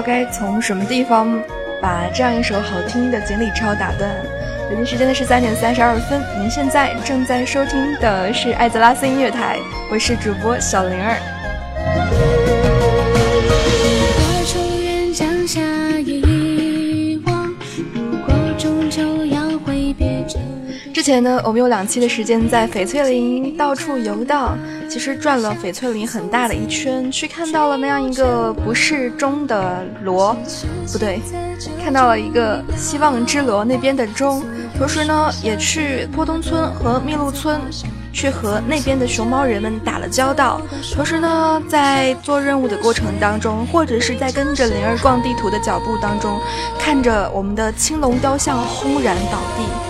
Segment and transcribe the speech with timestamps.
[0.00, 1.42] 该从什么地方
[1.80, 4.10] 把这样一首好听的《锦鲤抄》打断。
[4.68, 9.58] 北京时间的十三点三十二分，您现在正在收听的是艾泽拉斯音乐台，
[9.90, 11.39] 我是主播小灵儿。
[21.10, 24.56] 前呢，我们有两期的时间在翡翠林到处游荡，
[24.88, 30.36] 其实转了翡翠林很大的一圈，去看到了那样一个不是钟的螺，
[30.92, 31.20] 不对，
[31.82, 34.44] 看到了一个希望之螺那边的钟，
[34.78, 37.60] 同时呢，也去坡东村和密路村。
[38.12, 40.60] 去和那边的熊猫人们打了交道，
[40.92, 46.40] 同时呢，在做任务的过程当中，或者是在跟着灵儿逛地图的脚步当中，
[46.76, 49.89] 看着我们的青龙雕像轰然倒地。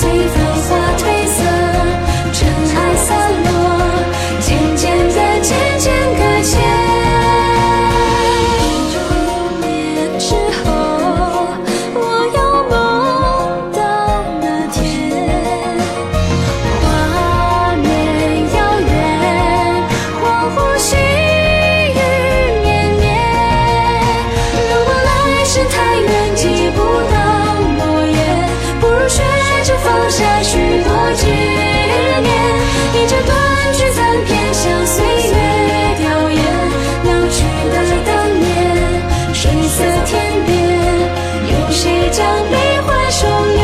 [42.21, 43.57] 将悲欢收敛？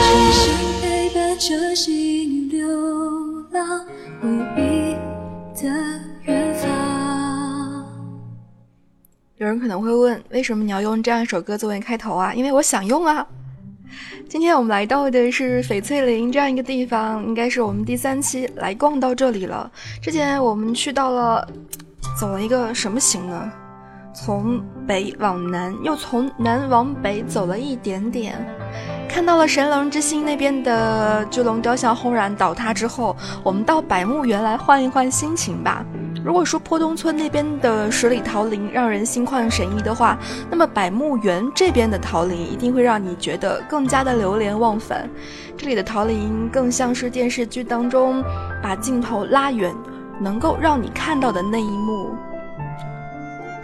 [0.00, 2.66] 真心陪伴着心流
[3.50, 3.84] 浪，
[4.22, 4.96] 回忆
[5.62, 5.68] 的
[6.22, 6.62] 远方。
[9.36, 12.32] 有人可能会问，为什么你要用这样一首歌作为开头啊？
[12.32, 13.26] 因为我想用啊。
[14.26, 19.70] 今天我们来到的是翡翠林这样一个地方，应该是我们第三期来逛到这里了。
[20.00, 21.46] 之前我们去到了，
[22.18, 23.52] 走了一个什么行呢？
[24.14, 28.34] 从北往南，又从南往北走了一点点，
[29.08, 35.84] 看到了神龙之心那边的巨龙雕像轰然倒塌之后，我们到百慕园来换一换心情吧。
[36.24, 40.16] 如果说坡东村那边的十里桃林让人心旷神怡的话，
[40.48, 45.10] 那么百慕园这边的桃林一定会让你觉得更加的流连忘返。
[45.56, 48.24] 这里的桃林更像是电视剧当中
[48.62, 49.74] 把镜头拉远，
[50.20, 52.14] 能够让你看到的那一幕。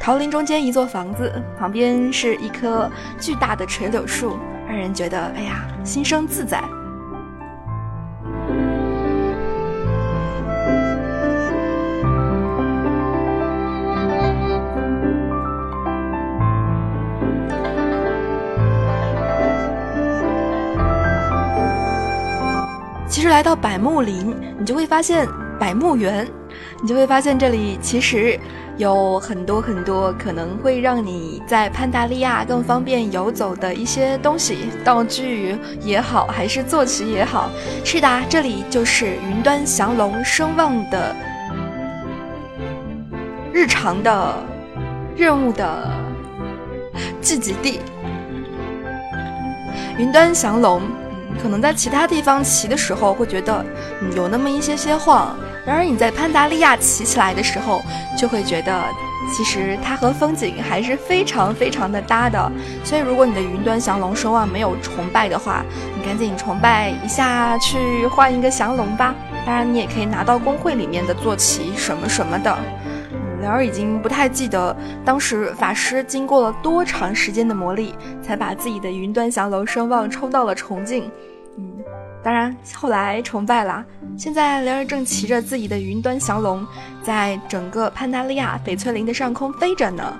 [0.00, 6.64] 桃林中间一座房子，旁边是一棵巨大的垂柳树，让人觉得哎呀，心生自在。
[23.06, 26.26] 其实来到百木林，你就会发现百木园，
[26.80, 28.40] 你就会发现这里其实
[28.80, 37.50] 有很多很多可能会让你在潘达利亚更方便游走的一些东西，道具也好，还是坐骑也好。
[37.84, 41.14] 是的，这里就是云端降龙声望的
[43.52, 44.34] 日常的
[45.14, 45.90] 任务的
[47.20, 47.80] 聚集地。
[49.98, 50.80] 云端降龙。
[51.42, 53.64] 可能在其他地方骑的时候会觉得，
[54.00, 55.36] 嗯，有那么一些些晃。
[55.66, 57.82] 然而你在潘达利亚骑起来的时候，
[58.18, 58.82] 就会觉得，
[59.34, 62.50] 其实它和风景还是非常非常的搭的。
[62.82, 65.62] 所以，如果你的云端降龙声望没有崇拜的话，
[65.96, 69.14] 你赶紧崇拜一下，去换一个降龙吧。
[69.46, 72.58] 当然，你也可以拿到工会里面的坐骑什么什么的。
[73.40, 77.92] 嗯，灵儿已经不太记得当时法师经过了多长时间的磨砺，
[78.22, 81.10] 才把自己的云端降龙声望冲到了崇敬。
[81.56, 81.72] 嗯，
[82.22, 83.84] 当然后来崇拜啦。
[84.16, 86.66] 现在灵儿正骑着自己的云端降龙，
[87.02, 90.16] 在整个潘达利亚翡翠林的上空飞着呢。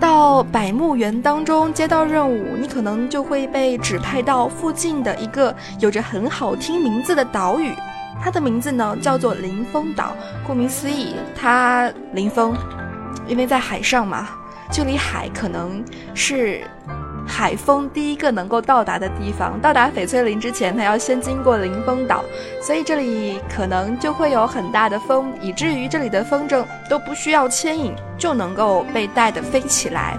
[0.00, 7.72] 到百慕园当中接到任务，你可能就会被指派到附近的一个有着很好听名字的岛屿，
[8.24, 10.16] 它的名字呢叫做林峰岛。
[10.46, 12.56] 顾名思义，它林峰，
[13.28, 14.26] 因为在海上嘛，
[14.72, 15.84] 距离海可能
[16.14, 16.62] 是。
[17.26, 22.22] 海风第一个能够到达的地方，到达翡翠林之前，它要先经过林峰岛，
[22.60, 30.18] 所以这里可能就会有很大的风，以至于这里的风筝都不需要牵引就能够被带的飞起来。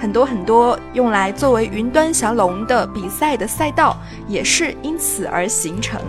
[0.00, 6.00] 很多很多用来作为云端降龙的比赛的赛道，也是因此而形成。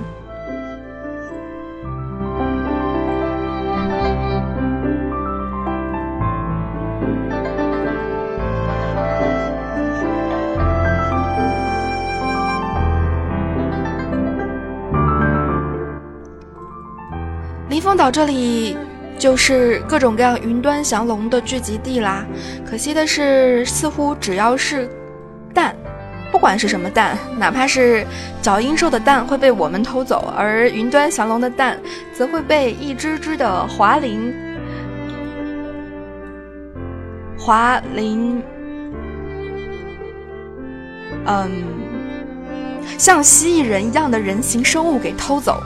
[17.99, 18.77] 岛这里
[19.17, 22.25] 就是各种各样云端降龙的聚集地啦。
[22.65, 24.89] 可惜的是，似乎只要是
[25.53, 25.75] 蛋，
[26.31, 28.07] 不管是什么蛋，哪怕是
[28.41, 31.77] 角鹰兽的蛋会被我们偷走，而云端降龙的蛋
[32.13, 34.33] 则会被一只只的华灵
[37.37, 38.41] 华灵，
[41.25, 41.51] 嗯，
[42.97, 45.61] 像蜥蜴人一样的人形生物给偷走。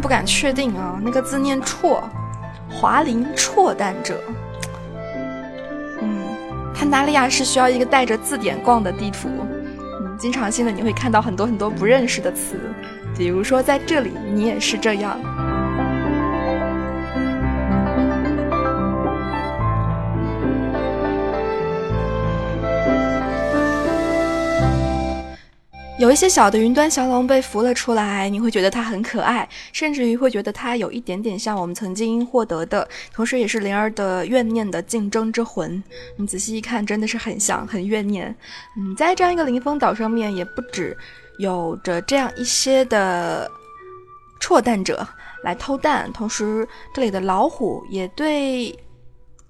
[0.00, 2.00] 不敢确定啊，那个字念绰，
[2.70, 4.20] 华林绰旦者。
[6.00, 6.22] 嗯，
[6.74, 9.28] 潘达利亚是需要一个带着字典逛的地图。
[9.28, 12.58] 嗯，经常性的你会看到很多很多不认识的词，
[13.16, 15.18] 比如说在这里，你也是这样。
[26.04, 35.82] 有一些小的云端降龙被扶了出来，你会觉得它很可爱，甚至于会觉得它有一点点像我们曾经获得的，同时也是灵儿的怨念的竞争之魂。
[36.18, 38.36] 你仔细一看，真的是很像，很怨念。
[38.76, 40.94] 嗯，在这样一个灵峰岛上面，也不止
[41.38, 43.50] 有着这样一些的
[44.38, 45.08] 辍蛋者
[45.42, 48.78] 来偷蛋，同时这里的老虎也对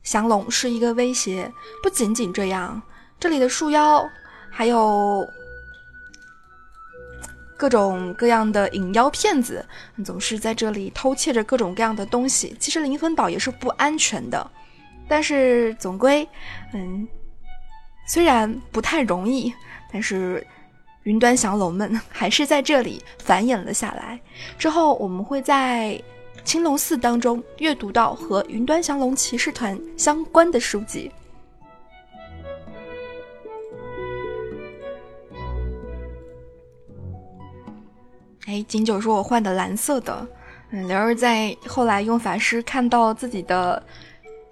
[0.05, 1.52] 降龙是一个威胁。
[1.83, 2.81] 不仅仅这样，
[3.19, 4.09] 这里的树妖
[4.52, 5.26] 还有。
[7.57, 9.65] 各种各样的引妖骗子
[10.05, 12.55] 总是在这里偷窃着各种各样的东西。
[12.59, 14.51] 其实灵魂岛也是不安全的，
[15.09, 16.27] 但是总归，
[16.73, 17.07] 嗯，
[18.07, 19.53] 虽然不太容易，
[19.93, 20.45] 但是
[21.05, 24.21] 云端降龙们 还是在这里繁衍了下来。
[24.59, 26.03] 之后我们会在
[26.45, 31.11] 青龙寺当中阅读到和云端降龙骑士团相关的书籍。
[38.47, 40.27] 哎，锦九说：“我换的蓝色的。”
[40.71, 43.81] 嗯，灵儿在后来用法师看到自己的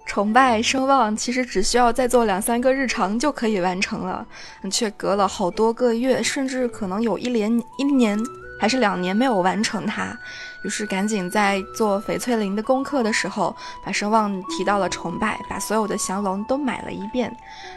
[0.05, 4.25] 崇拜声望，其实只需要再做两三个日常就可以完成了，
[4.71, 8.17] 却隔了好多个月，甚至可能有一连一年
[8.59, 10.17] 还是两年没有完成它。
[10.63, 17.35] 于是赶紧在做翡翠林的功课的时候，把声望提到了崇拜，把所有的降龙都买了一遍。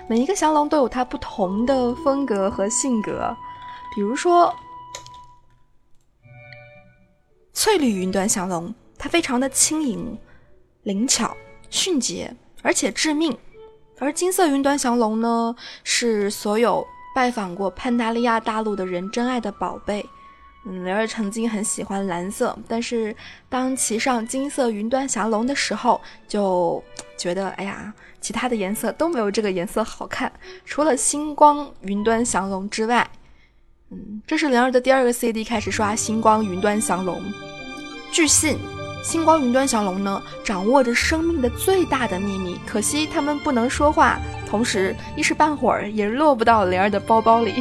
[0.09, 3.37] 每一个降龙都有它不同的风格和性格，
[3.95, 4.55] 比如说。
[7.59, 10.19] 翠绿云端降龙，它非常的轻盈、
[10.83, 11.35] 灵巧、
[11.71, 13.35] 迅捷，而且致命。
[13.99, 20.05] 而金色云端降龙呢，是所有拜访过潘达利亚大陆的人珍爱的宝贝。
[20.67, 23.17] 嗯，雷儿曾经很喜欢蓝色，但是
[23.49, 25.99] 当骑上金色云端降龙的时候，
[26.29, 26.85] 就
[27.17, 30.31] 觉得哎呀，其他的颜色都没有这个颜色好看，
[30.67, 33.11] 除了星光云端降龙之外。
[33.91, 37.23] 嗯，这是灵儿的第二个 CD 开始刷星光云端降龙。
[38.11, 38.59] 据信，
[39.05, 42.59] 星光云端降龙呢，掌握着生命的最大的秘密。
[42.67, 47.53] 可惜他们不能说话，同时一时半会儿也落不到灵儿的包包里。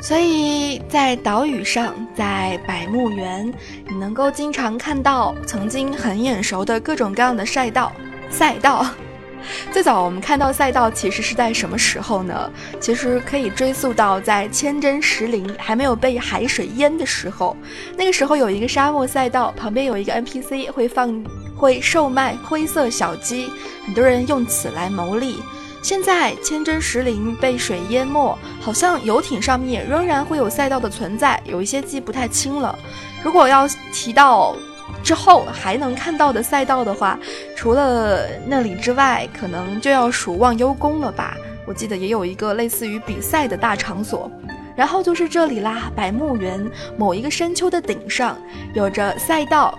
[0.00, 3.52] 所以在岛屿上，在百慕园，
[3.86, 7.92] 你能够经常看到曾经很眼熟的各种各样的赛道。
[8.30, 8.86] 赛道，
[9.70, 12.50] 最早我们看到赛道其实是在什么时候呢？
[12.80, 17.54] 其实可以追溯到在千真石林还没有被海水淹的时候。
[17.94, 21.22] 那个时候有一个沙漠赛道，旁边有一个 NPC 会放
[21.54, 23.50] 会售卖灰色小鸡，
[23.84, 25.36] 很多人用此来牟利。
[25.82, 32.78] 现在千真石林被水淹没，好像游艇上面仍然会有赛道的存在，有一些记不太清了。
[33.22, 34.54] 如果要提到
[35.02, 37.18] 之后还能看到的赛道的话，
[37.56, 41.36] 除了那里之外，可能就要数忘忧宫了吧？
[41.66, 44.30] 我记得也有一个类似于比赛的大场所。
[44.76, 48.38] 然后就是这里啦，百慕园某一个山丘的顶上，
[48.74, 49.78] 有着赛道，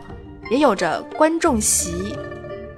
[0.51, 2.15] 也有着观众席。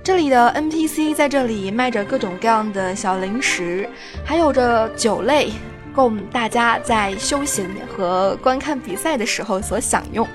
[0.03, 3.87] 这里的 NPC 在这里卖着各种各样的小零食，
[4.25, 5.49] 还有着酒类，
[5.95, 10.27] 供大家在休闲和观看比赛的时候所享用。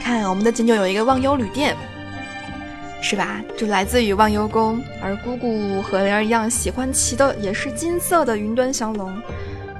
[0.00, 1.76] 看，我们的景九有一个忘忧旅店。
[3.08, 3.40] 是吧？
[3.56, 9.16] 就来自于忘忧宫，而姑姑和灵儿一样喜欢骑的也是金色的云端降龙。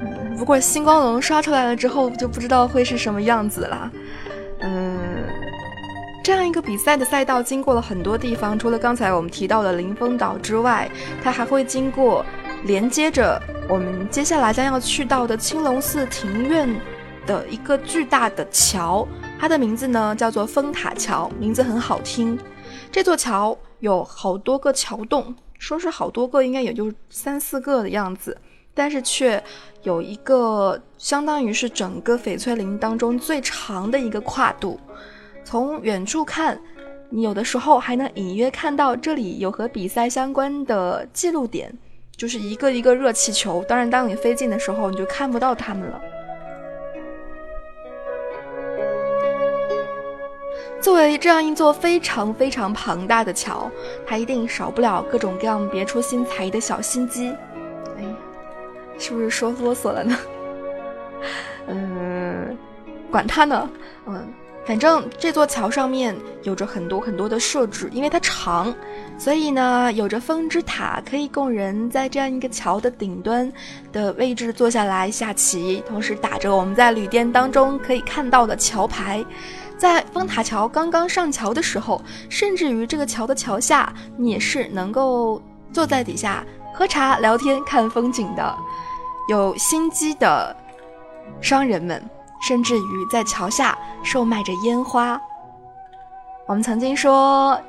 [0.00, 3.90] 嗯，不过星光龙刷出来了之后，就不知道会是什么样子了。
[4.60, 4.96] 嗯，
[6.22, 10.88] 这样一个比赛的赛道经过了很多地方，除了刚才我们提到的临风岛之外，
[11.20, 12.24] 它还会经过
[12.62, 16.72] 连接着我们接下来将要去到的青龙寺庭院
[17.26, 19.04] 的一个巨大的桥，
[19.36, 22.38] 它的名字呢叫做风塔桥，名字很好听。
[22.96, 28.34] 这座桥有好多个桥洞，说是好多个，应该也就三四个的样子，
[28.72, 29.44] 但是却
[29.82, 34.80] 有一个相当于是整个翡翠林当中最长的一个跨度。
[35.44, 36.58] 从远处看，
[37.10, 41.70] 你有的时候还能隐约看到这里有和比赛相关的记录点，
[42.16, 43.62] 就是一个一个热气球。
[43.68, 46.00] 当然，当你飞近的时候，你就看不到它们了。
[50.86, 53.68] 作为这样一座非常非常庞大的桥，
[54.06, 57.34] 它一定少不了各种各样别出心裁的小心机。
[57.98, 58.04] 哎，
[58.96, 60.16] 是不是说啰嗦了呢？
[61.66, 62.56] 嗯，
[63.10, 63.68] 管它呢。
[64.06, 64.28] 嗯，
[64.64, 66.14] 反正这座桥上面
[66.44, 68.72] 有着很多很多的设置，因为它长，
[69.18, 73.52] 所以呢有着风之塔，可以供人在这样一个桥的顶端
[73.92, 79.24] 的位置坐下来下棋，同时打着我们在旅店当中可以看到的桥牌。
[79.78, 85.40] 在风塔桥刚刚上桥的时候，甚至于这个桥的桥下，你也是能够
[85.72, 88.56] 坐在底下喝茶、聊天、看风景的。
[89.28, 90.56] 有心机的
[91.40, 92.02] 商人们，
[92.40, 95.20] 甚至于在桥下售卖着烟花。
[96.46, 97.60] 我们曾经说，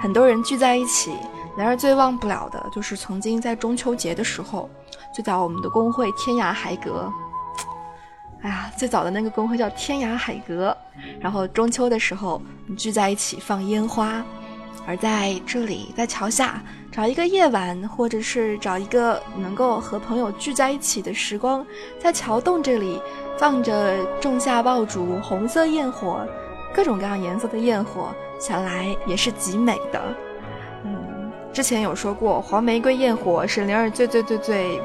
[0.00, 1.14] 很多人聚在一起，
[1.56, 4.68] 然而最忘不了的就是曾经在中秋节的时候，
[5.14, 7.12] 最早我们的工会天涯海阁。
[8.44, 10.76] 哎呀，最早的那个公会叫天涯海阁，
[11.18, 12.42] 然后中秋的时候
[12.76, 14.22] 聚在一起放烟花，
[14.86, 21.64] 而在这里，在桥下找一个夜晚，或者是找一个能够和朋友聚在一起的时光，
[21.98, 23.00] 在桥洞这里
[23.38, 26.20] 放着仲夏爆竹、红色焰火，
[26.74, 30.02] 各种各样颜色的焰火，想来也是极美的。
[30.84, 34.82] 嗯，之前有说过，黄玫瑰焰火是灵儿最最最最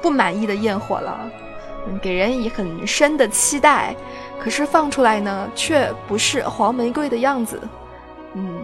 [0.00, 1.30] 不满意的焰火了。
[2.02, 3.94] 给人以很深的期待，
[4.38, 7.60] 可是放出来呢，却不是黄玫瑰的样子，
[8.34, 8.62] 嗯，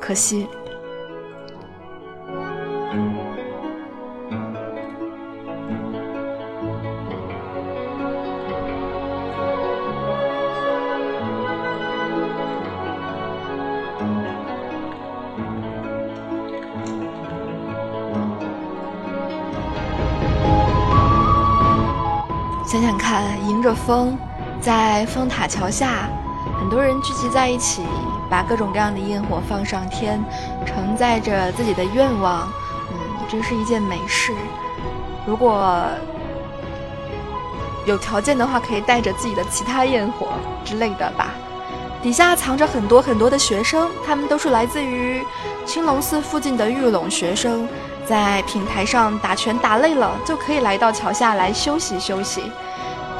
[0.00, 0.46] 可惜。
[23.56, 24.18] 迎着风，
[24.60, 26.10] 在风塔桥下，
[26.60, 27.82] 很多人聚集在一起，
[28.28, 30.22] 把各种各样的焰火放上天，
[30.66, 32.46] 承载着自己的愿望。
[32.90, 34.34] 嗯，真是一件美事。
[35.26, 35.82] 如果
[37.86, 41.30] 有条件的话，可以带着自己的其他焰火之类的吧。
[42.02, 45.24] 底下藏着很多很多的学生，他们都是来自于
[45.64, 47.66] 青龙寺附近的玉龙学生。
[48.04, 52.42] 在平台上打拳打累了，就可以来到桥下来休息休息。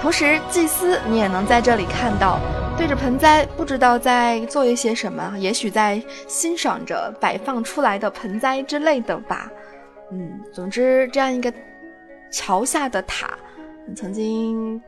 [0.00, 2.38] 同时，祭司你也能在这里看到，
[2.78, 9.50] 对着盆栽，不知道在做一些什么，也许在欣赏着摆放出来的盆栽之类的吧。
[10.12, 11.52] 嗯，总之，这样一个
[12.30, 13.36] 桥下的塔，
[13.96, 14.80] 曾经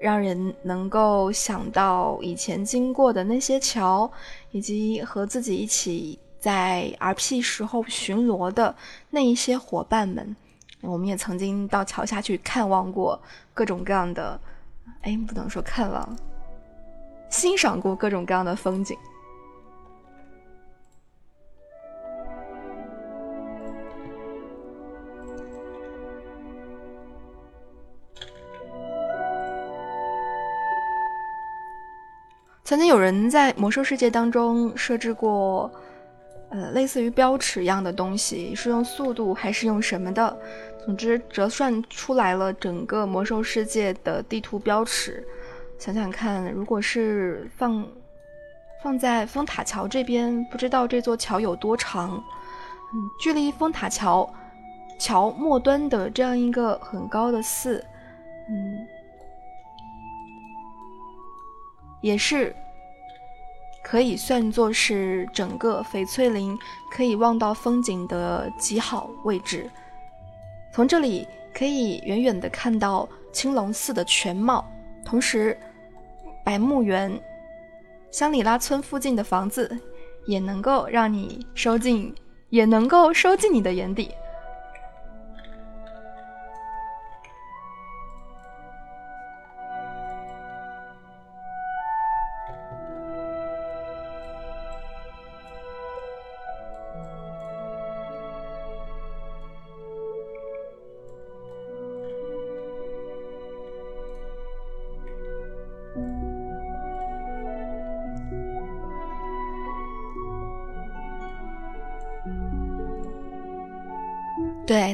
[0.00, 4.10] 让人能够想到以前经过的那些桥，
[4.50, 8.74] 以及和自己一起在 RP 时候巡逻的
[9.10, 10.34] 那一些伙伴们。
[10.86, 13.20] 我们也曾经到桥下去看望过
[13.52, 14.38] 各种各样的，
[15.02, 16.16] 哎，不能说看望，
[17.28, 18.96] 欣赏过各种各样的风景。
[32.66, 35.70] 曾经有人在魔兽世界当中设置过，
[36.48, 40.34] 呃，类似于标尺一样的东西，是用速度还是用什么的？
[40.84, 45.26] 总之，折算出来了整个魔兽世界的地图标尺。
[45.78, 47.86] 想想看，如果是放
[48.82, 52.10] 放在风塔桥这边，不知道这座桥有多长？
[52.10, 54.30] 嗯，距离风塔桥
[54.98, 57.82] 桥末端的这样一个很高的寺，
[58.50, 58.86] 嗯。
[62.02, 62.54] 也是
[63.82, 66.58] 可以算作是整个翡翠林
[66.90, 69.70] 可以望到风景的极好位置。
[70.74, 71.24] 从这里
[71.56, 74.68] 可以远远的看到青龙寺的全貌，
[75.04, 75.56] 同时
[76.44, 77.16] 百木园、
[78.10, 79.78] 香里拉村附近的房子
[80.26, 82.12] 也能够让你收进，
[82.48, 84.10] 也能够收进你的眼底。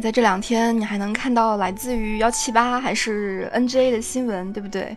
[0.01, 4.97] 在这两天你还能看到来自于幺七八还是 NGA 的新闻，对不对？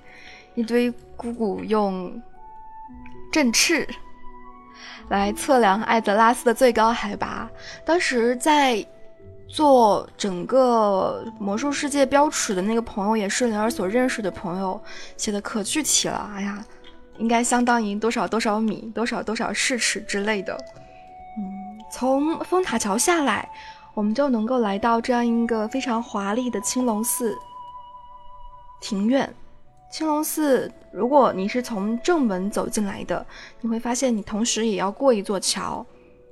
[0.55, 2.21] 一堆姑姑用
[3.31, 3.87] 振翅
[5.09, 7.49] 来测量艾泽拉斯的最高海拔。
[7.83, 8.85] 当时在
[9.47, 14.81] 做整个魔兽世界标尺的那个朋友，也是灵儿所认识的朋友，
[15.17, 16.31] 写的可具体了。
[16.35, 16.63] 哎呀，
[17.17, 20.55] 应该相当于多少多少米，多少多少世尺之类的。
[21.37, 23.49] 嗯，从风塔桥下来。
[23.93, 27.37] 我们就能够来到这样一个非常华丽的青龙寺
[28.81, 29.33] 庭院。
[29.91, 33.23] 青龙寺，如果你是从正门走进来的，
[33.61, 35.85] 你会发现你同时也要过一座桥。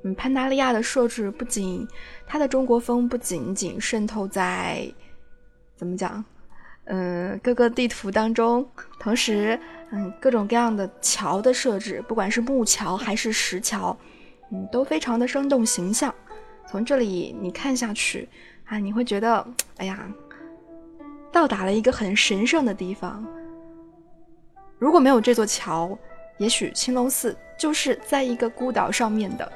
[0.04, 1.88] 嗯，潘达利亚的设置不仅
[2.26, 4.92] 它的中国风不仅仅渗透在
[5.76, 6.26] 怎么讲，
[6.86, 8.68] 嗯，各个地图当中，
[9.00, 9.60] 同时，
[9.92, 13.96] 嗯，各种各样的桥的设置，不管是木桥还是石桥，
[14.52, 16.12] 嗯，都非常的生动形象。
[16.72, 18.30] 从这里你看下去，
[18.64, 20.10] 啊，你会觉得，哎呀，
[21.30, 23.28] 到达了一个很神圣的地方。
[24.80, 26.00] 如果没有这座桥，
[26.38, 29.52] 也许青龙寺就是在一个孤岛上面的。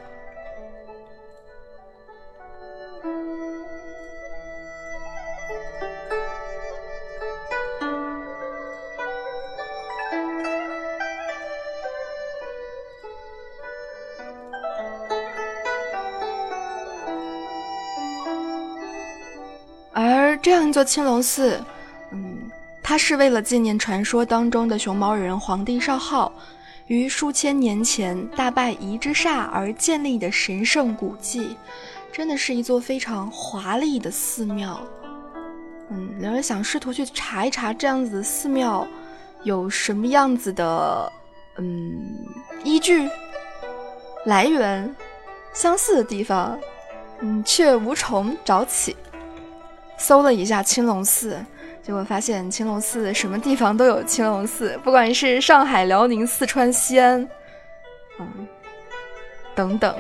[20.45, 21.59] 这样一座青龙寺，
[22.11, 22.37] 嗯，
[22.83, 26.31] 它是为了纪念传说当中的熊猫人皇帝少昊
[26.85, 31.57] 于数千年前大败夷之煞而建立的神圣古迹，
[32.11, 34.79] 真的是一座非常华丽的寺庙。
[35.89, 38.87] 嗯，两人想试图去查一查这样子的寺庙
[39.41, 41.11] 有什么样子的
[41.57, 42.23] 嗯
[42.63, 43.09] 依据、
[44.25, 44.95] 来源、
[45.55, 46.55] 相似的地方，
[47.21, 48.95] 嗯，却无从找起。
[49.97, 51.43] 搜了一下青龙寺，
[51.81, 57.27] 结果发现青龙寺什么地方都有青龙寺，不管是上海、辽宁、四川、西安，
[58.19, 58.47] 嗯，
[59.55, 59.95] 等等。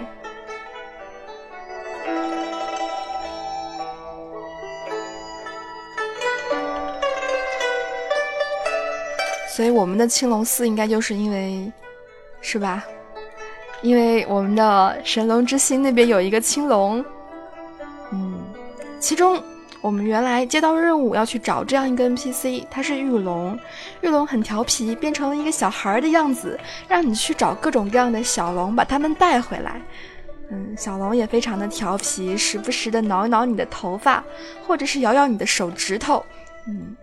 [9.47, 11.71] 所以我们的青龙寺应该就是因为，
[12.41, 12.83] 是吧？
[13.81, 17.03] 因为我们的神龙之心那边有一个青龙，
[18.11, 18.37] 嗯，
[18.99, 19.41] 其中。
[19.85, 23.55] 我们原来接到任务要去找这样一个 NPC，他是玉龙，
[24.01, 29.79] 玉龙很调皮，变成了一个小孩的样子，让你去找各种各样的小龙，把他们带回来。
[30.49, 34.23] 嗯，小龙也非常的调皮，时不时的挠一挠你的头发，
[34.65, 36.25] 或者是咬咬你的手指头。
[36.67, 36.95] 嗯。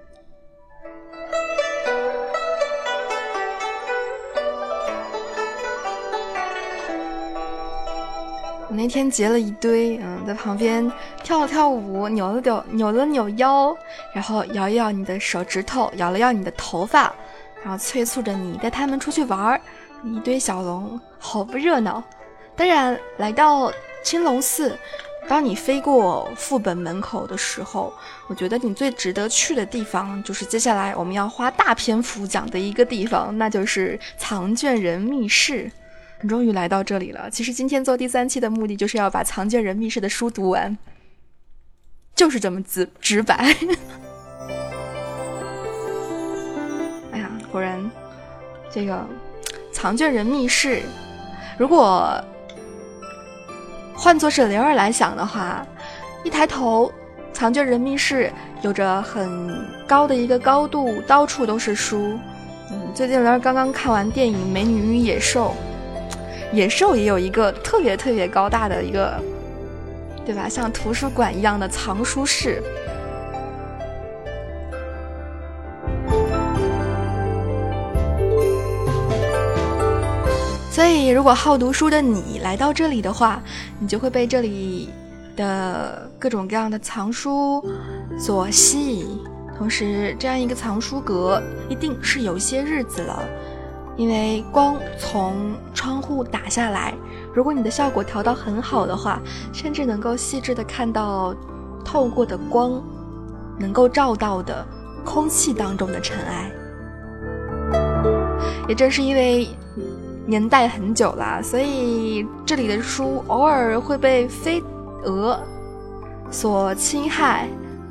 [8.73, 10.91] 我那天截了一堆，嗯，在旁边
[11.23, 13.77] 跳了跳舞，扭了扭扭了扭腰，
[14.15, 17.15] 然后摇一摇你的手指头，摇了摇你的头发，
[17.63, 19.61] 然后催促着你带他们出去玩儿。
[20.03, 22.03] 一堆小龙，好不热闹。
[22.57, 23.71] 当然，来到
[24.03, 24.75] 青龙寺，
[25.29, 27.93] 当你飞过副本门口的时候，
[28.27, 35.71] 我觉得你最值得去的地方，就是接下来我们要花大篇幅讲的一个地方，那就是藏卷人密室。
[36.29, 37.29] 终于来到这里了。
[37.31, 40.77] 其实今天做第三期的目的就是要把《藏卷人密室》的书读完，
[42.15, 43.37] 就是这么直直白。
[47.13, 47.91] 哎呀，果然，
[48.71, 48.95] 这个
[49.73, 50.77] 《藏卷人密室》，
[51.59, 52.23] 如果
[53.95, 55.67] 换作是灵儿来想的话，
[56.25, 56.87] 一抬头，
[57.33, 58.33] 《藏卷人密室》
[58.65, 62.19] 有着很高的一个高度，到处都是书。
[62.71, 65.55] 嗯，最近灵儿刚刚看完电影《美女与野兽》。
[66.53, 69.19] 野兽也有一个特别特别高大的一个，
[70.25, 70.49] 对吧？
[70.49, 72.63] 像图书馆一样的藏书室。
[80.71, 83.43] 所以，如果好读书的你来到这里的话，
[83.79, 84.91] 你就会被这里
[85.37, 87.65] 的各种各样的藏书
[88.19, 89.19] 所吸引。
[89.57, 93.25] 同时，这样一个藏书阁一定是有些日子了。
[93.95, 96.95] 因为光从窗户打下来，
[97.35, 99.21] 如果你的效果调到很好的话，
[99.53, 101.35] 甚至能够细致的看到
[101.85, 102.83] 透过的光，
[103.59, 104.67] 能够照到的
[105.05, 106.51] 空气当中的尘埃。
[108.67, 109.49] 也正是因为
[110.25, 114.63] 年代很久了，所以这里的书偶尔会被飞
[115.05, 115.39] 蛾
[116.31, 117.47] 所侵害，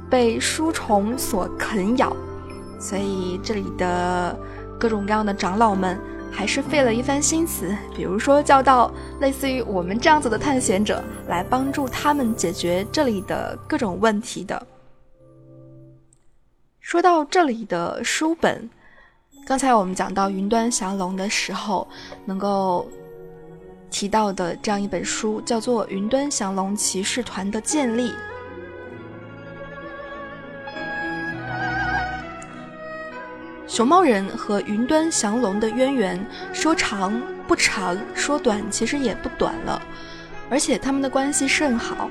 [0.10, 2.12] 被书虫所啃咬，
[2.80, 4.36] 所以这里的。
[4.82, 5.96] 各种各样的长老们
[6.32, 14.66] 还是费了一番心思，比如说叫到类似于我们这样子的探险者来帮助他们解决这里的各种问题的。
[16.80, 18.68] 说到这里的书本，
[19.46, 21.88] 刚才我们讲到云端降龙的时候，
[22.26, 22.90] 能够
[23.92, 28.10] 提到的这样一本书叫做《云端降龙骑士团的建立》。
[33.72, 39.82] 熊猫人和云端降龙的渊源，说长不长，说短其实也不短了，
[40.50, 42.10] 而且他们的关系甚好，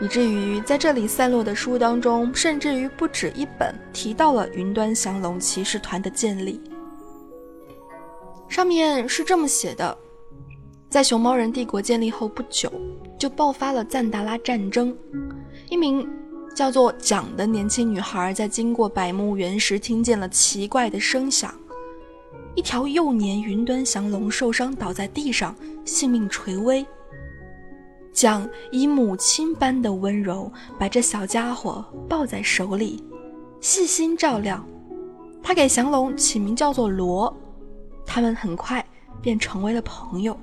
[0.00, 6.60] 以至于在这里散落的书当中，甚至于不止一本提到了云端降龙骑士团的建立。
[8.48, 9.98] 上面是这么写的：
[10.88, 12.72] 在熊猫人帝国建立后不久，
[13.18, 14.96] 就爆发了赞达拉战争，
[15.68, 16.08] 一名。
[16.54, 21.54] 叫做蒋的年轻女孩在经过百慕园时，听见了奇怪的声响。
[22.54, 26.84] 一条幼年云端降龙受伤倒在地上，性命垂危。
[28.12, 33.02] 蒋以母亲般的温柔把这小家伙抱在手里，
[33.60, 34.62] 细心照料。
[35.42, 37.34] 他给降龙起名叫做罗，
[38.04, 38.84] 他们很快
[39.22, 40.36] 便成为了朋友。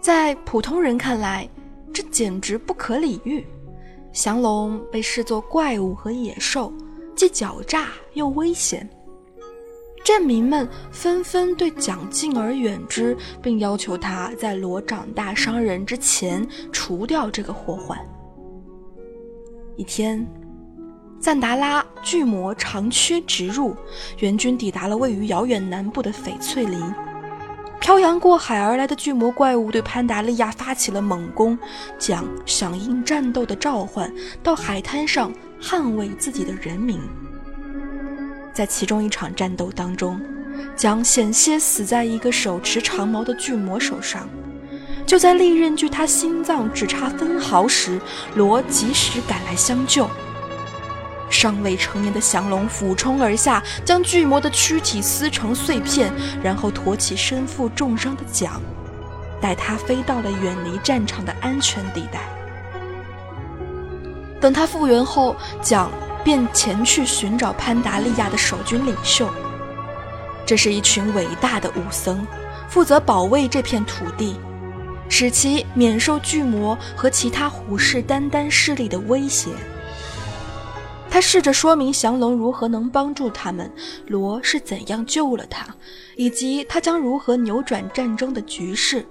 [0.00, 1.48] 在普通人看来，
[1.96, 3.42] 这简直不可理喻，
[4.12, 6.70] 降龙被视作怪物和野兽，
[7.14, 8.86] 既狡诈又危险。
[10.04, 17.98] 镇民们纷纷对蒋敬而远之，并要求他在罗长大伤人之前除掉这个祸患。
[19.74, 20.22] 一天，
[21.18, 23.74] 赞达拉巨魔长驱直入，
[24.18, 26.78] 援军抵达了位于遥远南部的翡翠林。
[27.80, 31.56] 漂洋过海而来的巨魔怪物对潘达利亚发起了猛攻，
[31.98, 34.12] 蒋响应战斗的召唤，
[34.42, 37.00] 到海滩上捍卫自己的人民。
[38.52, 40.20] 在其中一场战斗当中，
[40.74, 44.28] 蒋险些死在一个手持长矛的巨魔手上。
[45.06, 48.00] 就在利刃距他心脏只差分毫时，
[48.34, 50.08] 罗及时赶来相救。
[51.38, 56.10] 尚未成年的降龙俯冲而下，将巨魔的躯体撕成碎片，
[56.42, 58.58] 然后驮起身负重伤的蒋，
[59.38, 62.20] 带他飞到了远离战场的安全地带。
[64.40, 65.90] 等他复原后，蒋
[66.24, 69.28] 便前去寻找潘达利亚的守军领袖。
[70.46, 72.26] 这是一群伟大的武僧，
[72.66, 74.40] 负责保卫这片土地，
[75.10, 79.50] 使其免受巨魔和其他虎视眈眈势力的威胁。
[81.16, 83.72] 他试着说明降龙如何能帮助他们，
[84.06, 85.66] 罗是怎样救了他，
[86.14, 89.02] 以及他将如何扭转战争的局势。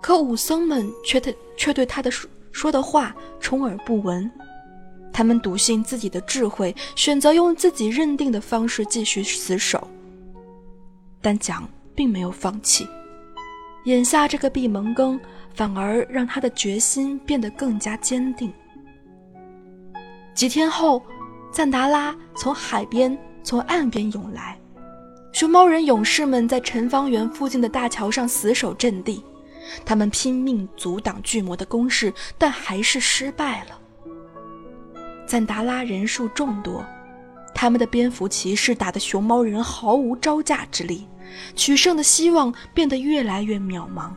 [0.00, 4.30] 可武僧们却对却对他的说说的话充耳不闻。
[5.12, 9.90] 他们笃信自己的智慧，选择用自己认定的方式继续死守。
[11.20, 12.86] 但蒋并没有放弃，
[13.86, 15.18] 眼下这个闭门羹，
[15.54, 18.52] 反而让他的决心变得更加坚定。
[20.34, 21.00] 几天后，
[21.52, 24.58] 赞达拉从海边、从岸边涌来，
[25.32, 29.24] 熊猫人勇士们在陈方圆附近的大桥上死守阵地，
[29.84, 33.78] 他们拼命阻挡巨魔的攻势，但还是失败了。
[35.24, 36.84] 赞达拉人数众多，
[37.54, 41.06] 他们的蝙蝠骑士打得熊猫人毫无招架之力，
[41.54, 44.10] 取胜的希望变得越来越渺茫。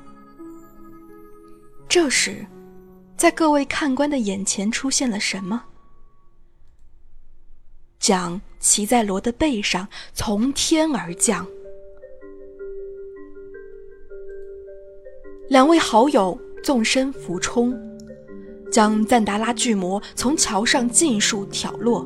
[1.88, 2.44] 这时，
[3.16, 5.64] 在各位看官的眼前出现了什么？
[8.00, 11.46] 蒋骑在罗的背上，从天而降。
[15.50, 17.78] 两位好友纵身俯冲。
[18.70, 22.06] 将赞达拉巨魔从桥上尽数挑落，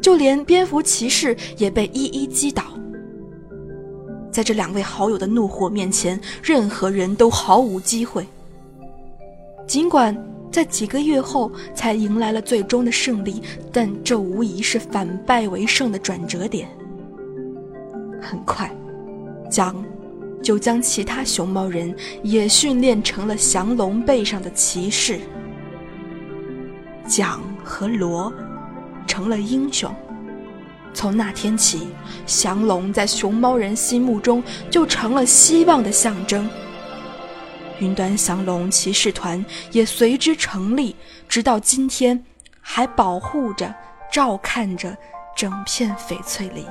[0.00, 2.64] 就连蝙蝠骑士也被一一击倒。
[4.32, 8.26] 在这两位好友的怒火面前，任何人都毫无机会。
[9.66, 10.16] 尽管
[10.52, 16.68] 在几个月后才迎来了最终的胜利，但这无疑是反败为胜的转折点。
[18.20, 18.70] 很快，
[19.50, 19.82] 蒋
[20.42, 25.18] 就将其他熊猫人也训练成了降龙背上的骑士。
[27.06, 28.32] 蒋和罗
[29.06, 29.92] 成了英雄。
[30.94, 31.88] 从那天起，
[32.26, 36.46] 降龙在熊猫人心目中就成了希望的象征。
[37.82, 40.94] 云端降龙骑士团也随之成立，
[41.28, 42.24] 直到今天，
[42.60, 43.74] 还保护着、
[44.12, 44.96] 照看着
[45.36, 46.64] 整片翡翠林。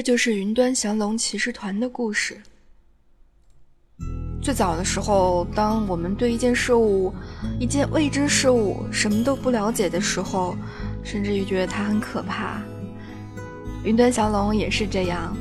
[0.00, 2.40] 这就是云端降龙骑士团的故事。
[4.40, 7.12] 最早的时候，当我们对一件事物、
[7.58, 10.56] 一件未知事物什么都不了解的时候，
[11.04, 12.62] 甚至于觉得它很可怕。
[13.84, 15.36] 云端降龙也是这样，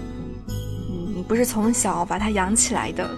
[0.50, 3.10] 嗯，你不是从小把它养起来的，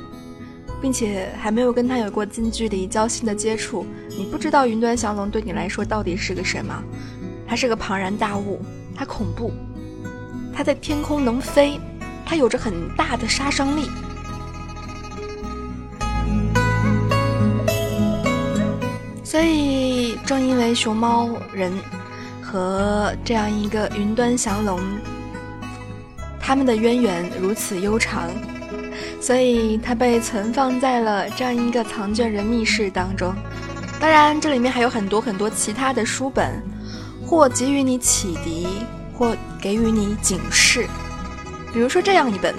[0.80, 6.84] 并且还没有跟它有过近距离交心的接触，你不知道云端降龙对你来说到底是个什么。
[7.48, 8.62] 它是个庞然大物，
[8.94, 9.52] 它恐怖。
[10.54, 11.80] 它在天空能飞，
[12.26, 13.90] 它有着很大的杀伤力。
[19.24, 21.72] 所以，正因为熊猫人
[22.42, 24.80] 和这样一个云端降龙，
[26.38, 28.30] 他们的渊源如此悠长，
[29.22, 33.34] 所以它被存放在了这样一个藏卷人密室当中。
[34.02, 36.62] 当然，这里面还有很多很多其他的书本，
[37.26, 38.68] 或给予你启迪。
[39.22, 40.88] 或给予你警示，
[41.72, 42.56] 比如说这样一本，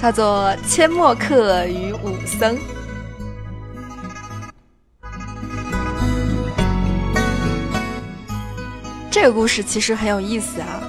[0.00, 2.56] 叫做《阡陌客与武僧》。
[9.10, 10.80] 这个故事其实很有意思啊。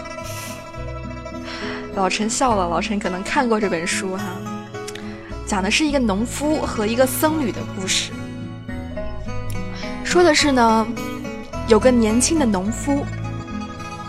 [1.95, 4.23] 老陈笑了，老陈可能看过这本书哈，
[5.45, 8.13] 讲的是一个农夫和一个僧侣的故事。
[10.05, 10.87] 说的是呢，
[11.67, 13.05] 有个年轻的农夫。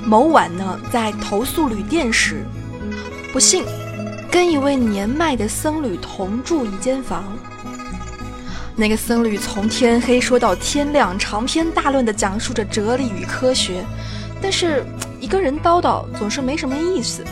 [0.07, 2.47] 某晚呢，在投宿旅店时，
[3.33, 3.64] 不幸
[4.31, 7.25] 跟一位年迈的僧侣同住一间房。
[8.77, 13.85] 那个僧侣从天黑说到天亮，长篇大论地讲述着哲理与科学，
[14.40, 14.85] 但是
[15.19, 17.25] 一个人叨叨总是没什么意思。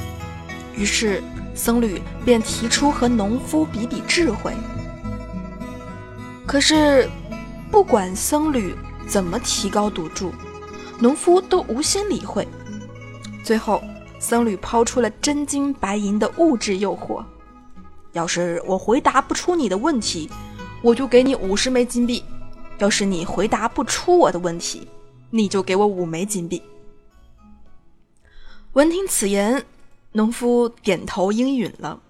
[0.74, 1.22] 于是
[1.54, 4.52] 僧侣便提出和农夫比比智慧。
[6.44, 7.08] 可是
[7.70, 8.74] 不管僧侣
[9.06, 10.34] 怎么提高赌注，
[10.98, 12.48] 农夫都无心理会。
[13.44, 13.84] 最后，
[14.18, 17.22] 僧侣抛出了真金白银的物质诱惑：
[18.12, 20.30] 要是我回答不出你的问题，
[20.82, 22.22] 我就给你五十枚金币；
[22.78, 24.88] 要是你回答不出我的问题，
[25.28, 26.62] 你就给我五枚金币。”
[28.72, 29.62] 闻听此言，
[30.12, 32.00] 农夫点头应允了。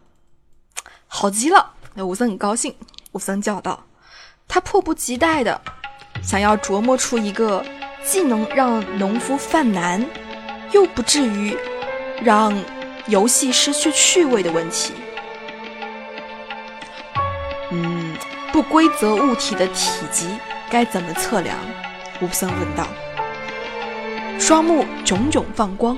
[1.09, 2.73] 好极了，那武僧很高兴。
[3.11, 3.85] 武僧叫道
[4.47, 5.61] ：“他迫不及待的
[6.23, 7.65] 想要琢磨出一个
[8.05, 10.05] 既能让农夫犯难，
[10.75, 11.57] 又不至于
[12.21, 12.53] 让
[13.07, 14.93] 游戏失去趣味的问题。”
[17.71, 18.17] 嗯，
[18.53, 20.29] 不规则物体的体积
[20.69, 21.57] 该怎么测量？
[22.21, 22.89] 武僧问道。
[24.37, 25.97] 双目炯炯放光。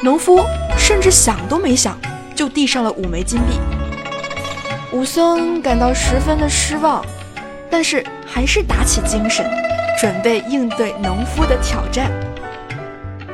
[0.00, 0.44] 农夫
[0.76, 1.96] 甚至想都没想，
[2.34, 3.71] 就递上了五枚金币。
[4.92, 7.02] 武僧感到十分的失望，
[7.70, 9.50] 但是还是打起精神，
[9.98, 12.10] 准备应对农夫的挑战。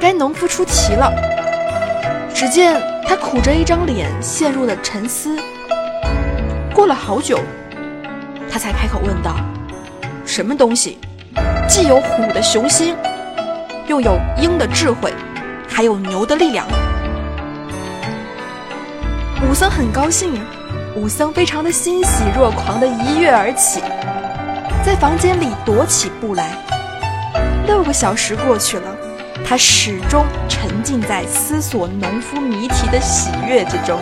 [0.00, 1.12] 该农夫出题了，
[2.32, 5.36] 只见他苦着一张脸，陷入了沉思。
[6.72, 7.40] 过了好久，
[8.48, 9.34] 他才开口问道
[10.24, 10.98] ：“什么东西，
[11.68, 12.94] 既有虎的雄心，
[13.88, 15.12] 又有鹰的智慧？”
[15.68, 16.64] 还有牛的力量。
[19.48, 20.40] 武僧很高兴，
[20.96, 23.80] 武僧非常的欣喜若狂的一跃而起，
[24.84, 26.50] 在房间里踱起步来。
[27.66, 28.96] 六个小时过去了，
[29.46, 33.98] 他始终沉浸在思索农夫谜题的喜悦之中。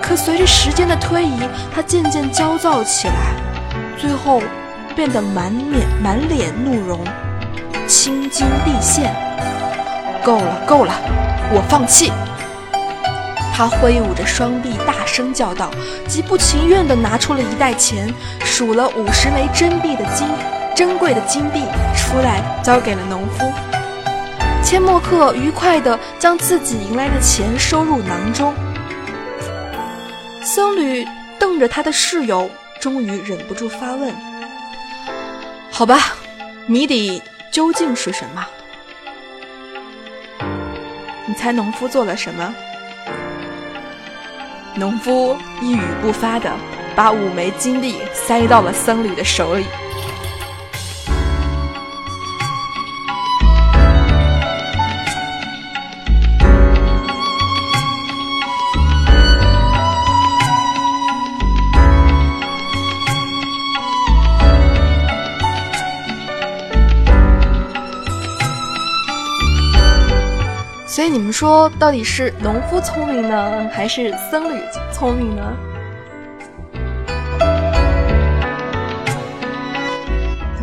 [0.00, 1.40] 可随着时间的推移，
[1.74, 3.14] 他渐渐焦躁起来，
[3.96, 4.42] 最后
[4.96, 7.00] 变得满脸满脸怒容，
[7.86, 9.14] 青筋立现。
[10.24, 10.92] 够了，够了，
[11.52, 12.10] 我放弃。
[13.54, 15.70] 他挥舞着双臂，大声叫道，
[16.08, 18.12] 极不情愿地拿出了一袋钱，
[18.44, 20.26] 数了五十枚珍币的金
[20.74, 21.60] 珍贵的金币
[21.94, 23.52] 出来，交给了农夫。
[24.64, 28.54] 阡陌客愉快地将自己赢来的钱收入囊中。
[30.42, 31.06] 僧侣
[31.38, 34.14] 瞪着他的室友，终于忍不住发问
[35.70, 36.14] ：“好吧，
[36.66, 37.20] 谜底
[37.52, 38.46] 究竟是什么？”
[41.26, 42.54] 你猜农夫做了什么？
[44.74, 46.50] 农夫一语不发的
[46.96, 49.66] 把五枚金币塞到了僧侣的手里。
[71.12, 75.42] 你们说，到底是农夫聪明呢，还是僧侣聪明呢？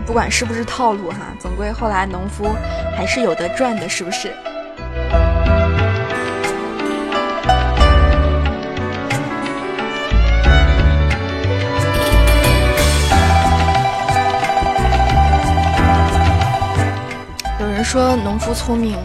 [0.08, 2.48] 不管是不是套路哈，总归后来农夫
[2.98, 4.34] 还是有得赚的，是不是？
[17.60, 18.98] 有人说农夫聪明。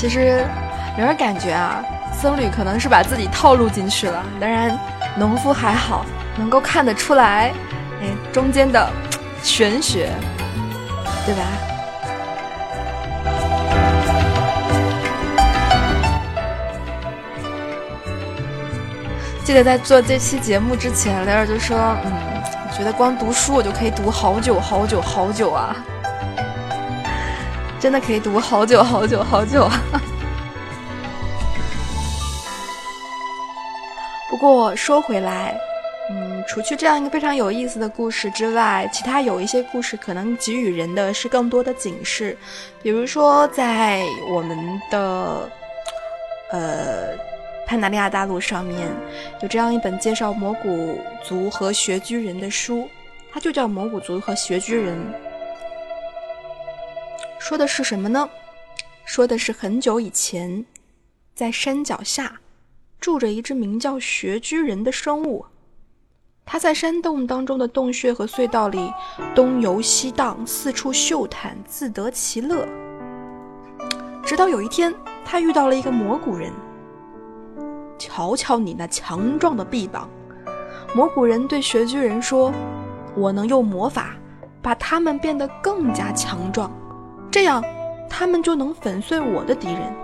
[0.00, 0.46] 其实，
[0.96, 1.84] 有人感觉啊，
[2.18, 4.24] 僧侣可能是把自己套路进去了。
[4.40, 4.74] 当然，
[5.14, 6.06] 农夫还好，
[6.38, 7.52] 能够看得出来，
[8.00, 8.88] 哎，中间的
[9.42, 10.08] 玄学，
[11.26, 11.42] 对吧？
[19.44, 21.76] 记得在做这期节目之前，雷儿就说
[22.06, 22.12] ：“嗯，
[22.74, 25.76] 觉得光读书我就可以读好久好久好久啊。”
[27.80, 29.72] 真的可以读好久好久好久啊！
[34.28, 35.58] 不过说回来，
[36.10, 42.36] 嗯，除去这样一个非常有意思的故事之外，其他有一些故事可能给予人的是更多的警示。
[42.82, 44.58] 比如说，在我们
[44.90, 45.50] 的
[46.52, 47.08] 呃
[47.66, 48.86] 潘达利亚大陆上面，
[49.40, 52.86] 有这样一本介绍蒙古族和穴居人的书，
[53.32, 54.94] 它就叫《蒙古族和穴居人》。
[57.40, 58.28] 说的是什么呢？
[59.06, 60.66] 说的是很久以前，
[61.34, 62.38] 在山脚下
[63.00, 65.46] 住着一只名叫穴居人的生物。
[66.44, 68.92] 他在山洞当中的洞穴和隧道里
[69.34, 72.68] 东游西荡，四处嗅探，自得其乐。
[74.22, 76.52] 直到有一天，他遇到了一个魔古人。
[77.98, 80.10] 瞧瞧你那强壮的臂膀，
[80.94, 82.52] 蘑菇人对穴居人说
[83.16, 84.14] ：“我能用魔法
[84.60, 86.70] 把他们变得更加强壮。”
[87.30, 87.62] 这样，
[88.08, 89.94] 他们就能粉碎我的敌人。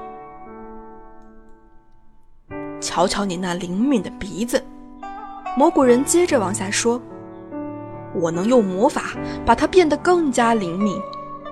[2.81, 4.63] 瞧瞧你那灵敏的鼻子，
[5.57, 7.03] 魔古人接着往下说
[8.15, 9.03] ：“我能用魔法
[9.45, 11.03] 把它变得更加灵敏，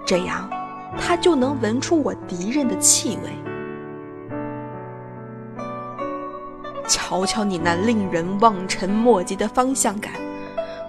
[0.06, 0.48] 这样，
[0.96, 3.30] 它就能闻出我敌人的气味。”
[6.86, 10.12] 瞧瞧你那令人望尘莫及的方向感。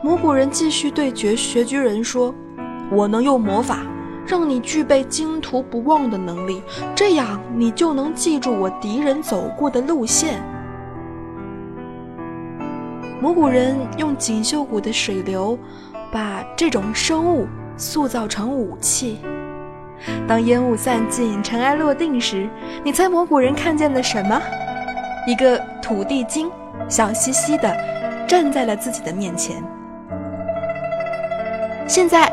[0.03, 2.35] 蘑菇人继续对绝穴居人说
[2.91, 3.79] ：“我能用魔法
[4.27, 6.61] 让你具备惊图不忘的能力，
[6.95, 10.41] 这样你就能记住我敌人走过的路线。”
[13.21, 15.57] 魔古人用锦绣谷的水流，
[16.11, 17.47] 把这种生物
[17.77, 19.19] 塑造成武器。
[20.27, 22.47] 当烟雾散尽，尘埃落定时，
[22.83, 24.39] 你猜魔古人看见了什么？
[25.25, 26.51] 一个土地精，
[26.87, 27.75] 笑嘻嘻的
[28.27, 29.63] 站在了自己的面前。
[31.87, 32.31] 现在，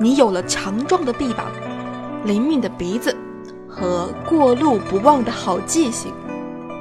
[0.00, 1.46] 你有了强壮的臂膀、
[2.24, 3.14] 灵敏的鼻子
[3.68, 6.12] 和过路不忘的好记性。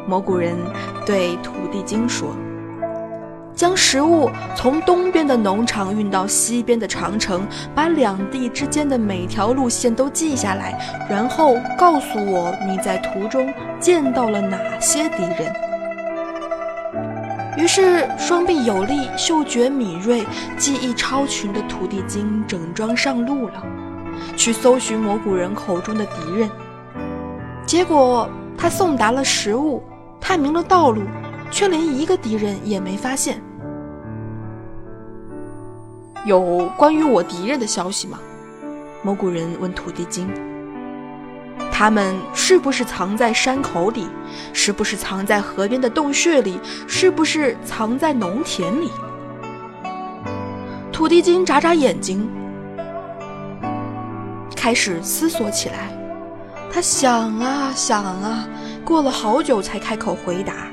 [0.08, 0.58] 魔古人
[1.06, 2.30] 对土地精说。
[3.56, 7.46] 将食物从东边的农场运到西边的长城，
[7.76, 10.76] 把两地之间的每条路线都记下来，
[11.08, 15.54] 然后告诉我你在途中见到了哪些敌人。
[17.58, 20.26] 于是，双臂有力、嗅觉敏锐、
[20.58, 23.64] 技艺超群的土地精整装上路了，
[24.36, 26.50] 去搜寻蘑菇人口中的敌人。
[27.66, 29.84] 结果，他送达了食物，
[30.20, 31.02] 探明了道路。
[31.52, 33.40] 却连一个敌人也没发现。
[36.26, 38.20] 有关于我敌人的消息吗？
[39.04, 40.28] 蘑古人问土地精。
[41.76, 44.08] 他们是不是藏在山口里？
[44.54, 46.60] 是不是藏在河边的洞穴里？
[46.88, 48.92] 是不是藏在农田里？
[50.92, 52.30] 土地精眨眨眼睛，
[54.56, 55.90] 开始思索起来。
[56.72, 58.48] 他想啊想啊，
[58.86, 60.68] 过了好久才开口回答。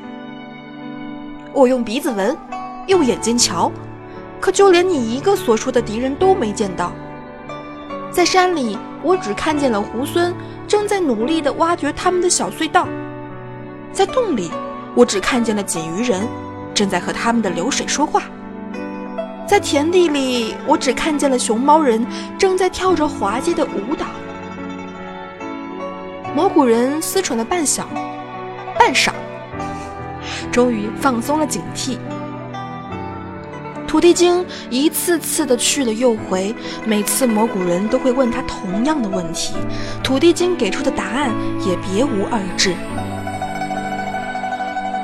[1.55, 2.37] 我用鼻子闻，
[2.89, 3.73] 用眼睛瞧，
[4.39, 6.93] 可就连你一个所说的敌人都没见到。
[8.13, 10.33] 在山里，我只看见了猢狲
[10.71, 12.87] 正在努力地挖掘他们的小隧道；
[13.93, 14.53] 在洞里，
[14.95, 16.25] 我只看见了锦鱼人
[16.73, 18.21] 正在和他们的流水说话；
[19.49, 22.07] 在田地里，我只看见了熊猫人
[22.39, 24.07] 正在跳着滑稽的舞蹈。
[26.37, 27.83] 蘑菇人思忖了半晌，
[28.79, 29.11] 半晌。
[30.53, 31.99] 终于放松了警惕。
[33.91, 39.53] 土地精一次次的去了又回，每次蘑菇人都会问他同样的问题，
[40.01, 41.33] 土地精给出的答案
[41.67, 42.73] 也别无二致。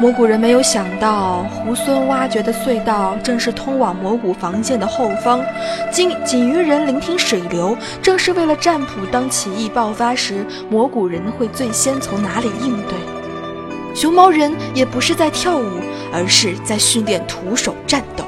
[0.00, 5.44] 蘑菇人没有想到，猢狲挖掘的隧道正是通往蘑菇房间的后方，
[5.90, 13.96] 锦锦鱼人聆听水流，正是为了占卜，当起义爆发时，蘑菇人会最先从哪里应对。
[13.96, 15.80] 熊猫人也不是在跳舞，
[16.12, 18.25] 而是在训练徒手战斗。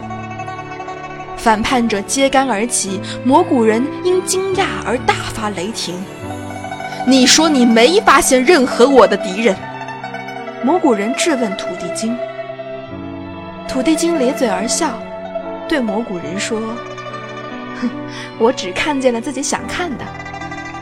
[1.48, 5.94] 反叛者揭竿而起，蘑菇人因惊讶而大发雷霆。
[7.06, 9.56] 你说你没发现任何我的敌人？
[10.62, 12.14] 蘑菇人质问土地精。
[13.66, 15.00] 土地精咧嘴而笑，
[15.66, 16.60] 对蘑菇人说
[17.80, 17.88] ：“哼，
[18.38, 20.04] 我只看见了自己想看的，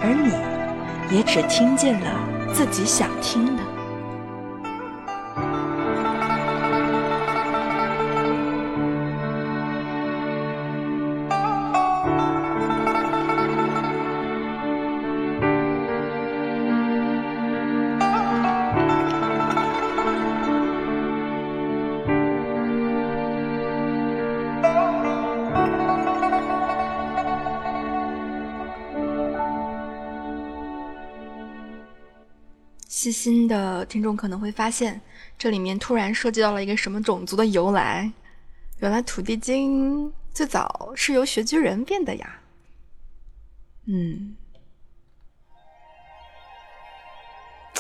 [0.03, 2.09] 而你，也只听见了
[2.53, 3.56] 自己想听的。”
[33.27, 35.01] 新的听众可能会发现，
[35.37, 38.09] 这里面突然涉及到了一个什么种族的由来。
[38.79, 42.39] 原来土地精最早是由穴居人变的呀。
[43.87, 44.37] 嗯，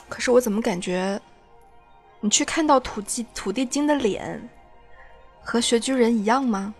[0.08, 1.20] 可是我怎么感觉，
[2.18, 4.48] 你去看到土地土地精的脸，
[5.44, 6.74] 和穴居人一样吗？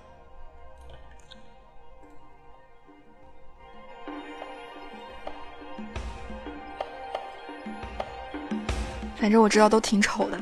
[9.27, 10.39] 反正我知道都挺丑的，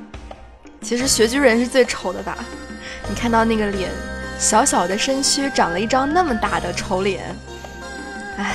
[0.83, 2.37] 其实穴居人是最丑的吧？
[3.09, 3.91] 你看到那个脸，
[4.39, 7.35] 小小的身躯长了一张那么大的丑脸，
[8.37, 8.55] 唉，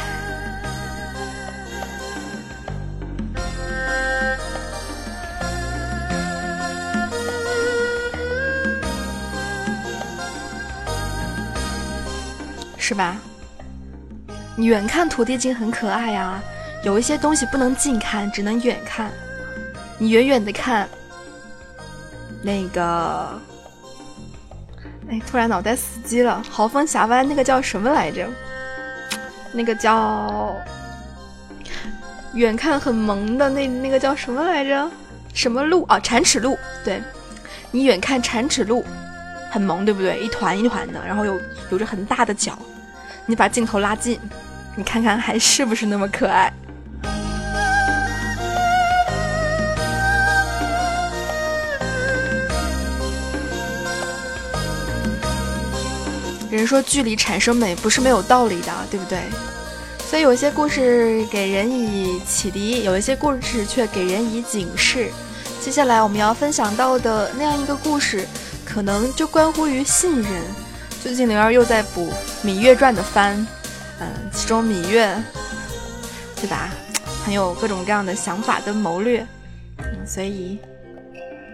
[12.78, 13.18] 是吧？
[14.58, 16.40] 远看土地精很可爱呀，
[16.84, 19.12] 有一些东西不能近看，只能远看。
[20.02, 20.88] 你远远的看，
[22.42, 23.40] 那个，
[25.10, 26.42] 哎，突然脑袋死机了。
[26.50, 28.26] 豪风峡湾那个叫什么来着？
[29.52, 30.56] 那个叫
[32.34, 34.90] 远看很萌的那那个叫什么来着？
[35.34, 36.00] 什么路啊？
[36.00, 36.58] 铲齿路。
[36.84, 37.02] 对，
[37.70, 38.86] 你远看铲齿鹿
[39.52, 40.18] 很萌，对不对？
[40.22, 41.38] 一团一团的，然后有
[41.72, 42.58] 有着很大的脚。
[43.26, 44.18] 你把镜头拉近，
[44.78, 46.54] 你看看还是不是那么可爱？
[56.50, 59.20] 人说距离产生美不是没有道理的，对不对？
[60.10, 65.10] 所以有些故事给人以启迪，有一些故事却给人以警示。
[65.62, 68.26] 接下来我们要分享到的那样一个故事，
[68.66, 70.32] 可能就关乎于信任。
[71.04, 72.12] 最近灵儿又在补
[72.48, 73.46] 《芈月传》的番，
[74.00, 75.16] 嗯，其中芈月，
[76.36, 76.70] 对吧？
[77.24, 79.26] 很有各种各样的想法跟谋略，
[79.78, 80.58] 嗯，所以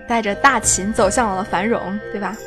[0.08, 2.38] 带着大秦走向了繁荣，对吧？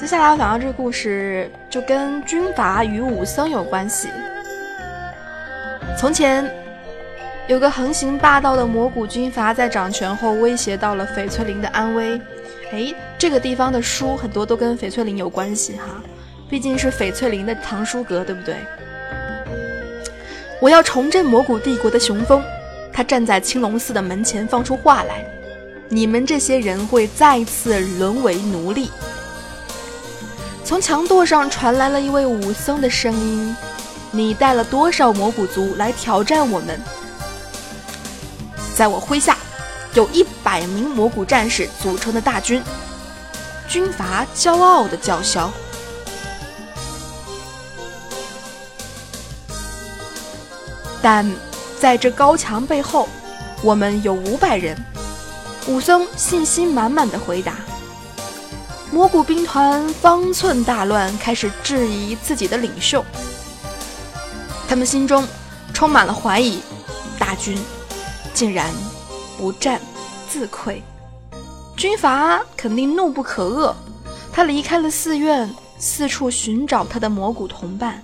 [0.00, 4.08] 接下来我讲到这个故事，就跟军阀与武僧有关系。
[5.98, 6.50] 从前，
[7.46, 12.18] 有个横行霸道的魔古军阀，在掌权后威胁到了翡翠林的安危。
[12.72, 16.02] 哎，这个地方的书很多都跟翡翠林有关系哈，
[16.48, 18.56] 毕竟是翡翠林的藏书阁，对不对？
[20.62, 22.42] 我要重振魔古帝国的雄风。
[22.90, 25.22] 他站在青龙寺的门前，放出话来：
[25.90, 28.90] 你们这些人会再次沦为奴隶。
[30.70, 33.56] 从墙垛上传来了一位武僧的声音。
[34.12, 36.80] 你带了多少魔古族来挑战我们？
[38.76, 39.36] 在我麾下，
[39.94, 42.62] 有一百名魔古战士组成的大军。
[43.66, 45.50] 军阀骄傲的叫嚣。
[51.02, 51.28] 但
[51.80, 53.08] 在这高墙背后，
[53.60, 54.78] 我们有五百人。
[55.66, 57.56] 武僧信心满满的回答。
[58.92, 63.04] 魔古兵团方寸大乱，开始质疑自己的领袖。
[64.68, 65.24] 他们心中
[65.72, 66.58] 充满了怀疑，
[67.16, 67.56] 大军
[68.34, 68.68] 竟然
[69.38, 69.80] 不战
[70.28, 70.80] 自溃，
[71.76, 73.72] 军阀肯定怒不可遏。
[74.32, 78.02] 他离开了寺院，四处寻找他的魔古同伴。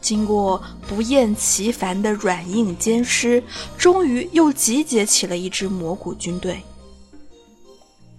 [0.00, 3.42] 经过不厌其烦的软硬兼施，
[3.76, 6.62] 终于又集结起了一支魔古军队。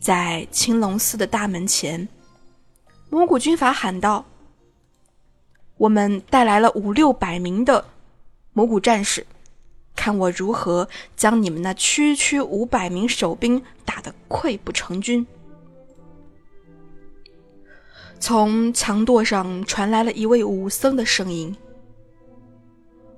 [0.03, 2.09] 在青龙寺的大门前，
[3.09, 4.25] 魔古军阀喊道。
[5.77, 7.85] 我们带来了五六百名的
[8.51, 9.25] 魔古战士，
[9.95, 15.25] 看我如何将你们那区区五百名守兵打得溃不成军！
[18.19, 21.55] 从墙垛上传来了一位武僧的声音：“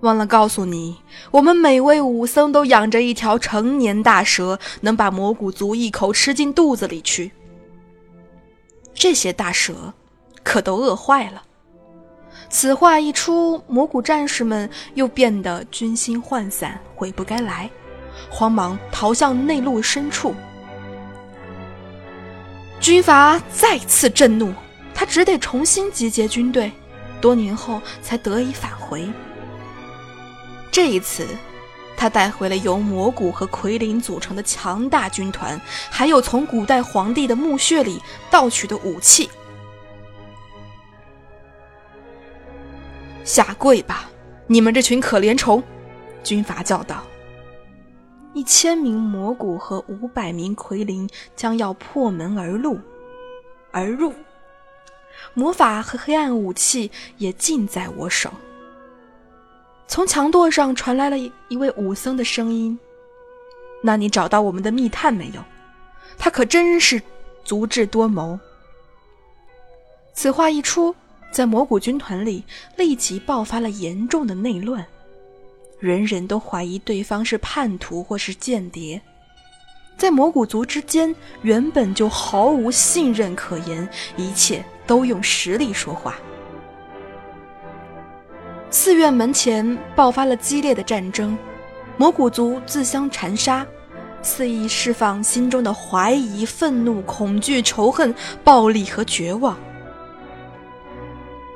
[0.06, 0.98] 忘了告诉你，
[1.32, 7.32] 我们每位武僧都养着一条成年大蛇，能把魔古族一口吃进肚子里去。
[8.94, 9.94] 这些大蛇
[10.44, 11.44] 可都饿坏了。”
[12.48, 17.68] 此话一出，魔古战士们又变得军心涣散，悔不该来，
[18.30, 20.36] 慌忙逃向内陆深处。
[22.80, 24.54] 军阀再次震怒，
[24.94, 26.72] 他只得重新集结军队，
[27.20, 29.10] 多年后才得以返回。
[30.76, 31.26] 这一次，
[31.96, 35.58] 他带回了由魔骨和奎林组成的强大军团，
[35.90, 39.30] 还有从古代皇帝的墓穴里盗取的武器。
[43.24, 44.10] 下跪吧，
[44.48, 45.64] 你们这群可怜虫！
[46.22, 47.06] 军阀叫道。
[48.34, 52.78] 一千名魔骨和五百名奎林将要破门而入，
[53.72, 54.14] 而入。
[55.34, 58.30] 魔法和黑暗武器也尽在我手。
[59.88, 62.78] 从墙垛上传来了一一位武僧的声音
[63.84, 65.44] ：“那你找到我们的密探没有？
[66.18, 67.02] 他可真是
[67.44, 68.40] 足智多谋。”
[70.14, 70.96] 此话一出。
[71.32, 72.46] 在魔古军团里，
[72.78, 74.86] 立即爆发了严重的内乱，
[75.80, 79.02] 人人都怀疑对方是叛徒或是间谍。
[79.98, 86.16] 在魔古族之间，原本就毫无信任可言，一切都用实力说话。
[88.78, 91.38] 寺院门前爆发了激烈的战争，
[91.96, 93.66] 魔古族自相残杀，
[94.22, 98.14] 肆意释放心中的怀疑、愤怒、恐惧、仇恨、
[98.44, 99.58] 暴力和绝望。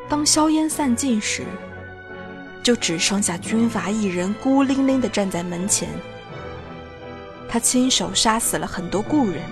[0.07, 1.43] 当硝烟散尽时，
[2.63, 5.89] 就只剩下军阀一人孤零零地站在门前。
[7.49, 9.43] 他亲手杀死了很多故人，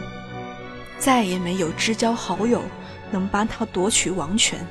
[0.97, 2.61] 再也没有知交好友
[3.11, 4.65] 能帮他夺取王权。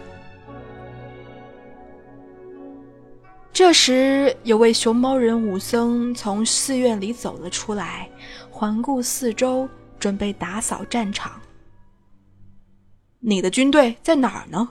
[3.56, 8.06] 这时，有位熊猫人武僧从寺院里走了出来，
[8.50, 9.66] 环顾四周，
[9.98, 11.40] 准备打扫战场。
[13.18, 14.68] 你的军队在哪儿呢？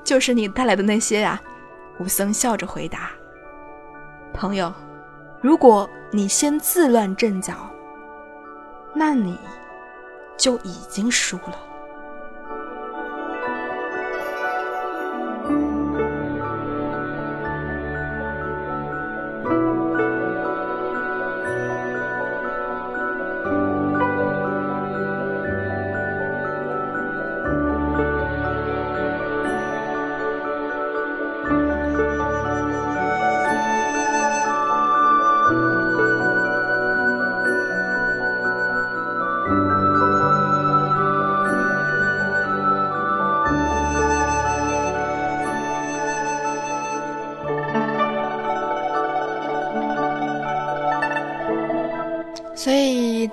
[0.05, 1.41] 就是你带来的那些呀？”
[1.99, 3.09] 武僧笑着回答
[4.31, 4.71] ：“朋友，
[5.41, 7.67] 如果你先自乱阵脚，
[8.93, 9.35] 那你
[10.37, 11.68] 就已经输了。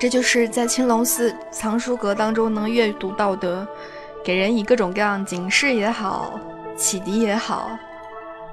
[0.06, 3.66] 这就是在青龙寺藏书阁当中能阅读到的，
[4.24, 6.38] 给人以各种各样警示也好、
[6.76, 7.76] 启迪也好、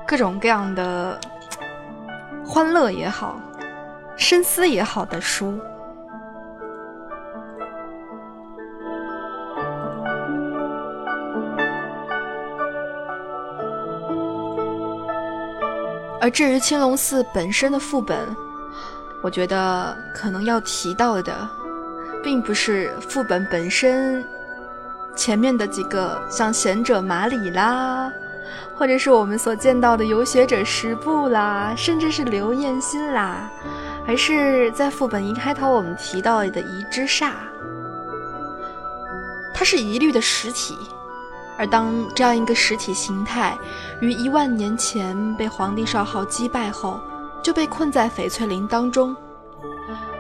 [0.04, 1.20] 各种各样的
[2.44, 3.40] 欢乐也好、
[4.18, 5.60] 深思也好的书。
[16.20, 18.36] 而至于青龙寺本身的副本，
[19.24, 21.34] 我觉得可能要提到的，
[22.22, 24.22] 并不是副本本身
[25.16, 28.12] 前面的几个，像贤者马里啦，
[28.76, 33.50] 或者是我们所见到的游学者十部啦，甚至是刘彦新啦，
[34.06, 37.32] 而是在副本一开头我们提到的遗之煞，
[39.54, 40.78] 它是一律的实体，
[41.58, 43.58] 而当这样一个实体形态
[44.02, 47.00] 于一万年前被皇帝少昊击败后。
[47.44, 49.14] 就被困在翡翠林当中，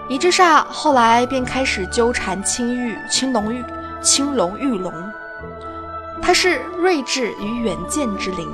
[0.09, 3.63] 一之煞后来便开始纠缠青玉、青龙玉、
[4.01, 4.93] 青龙玉龙，
[6.21, 8.53] 它是睿智与远见之灵，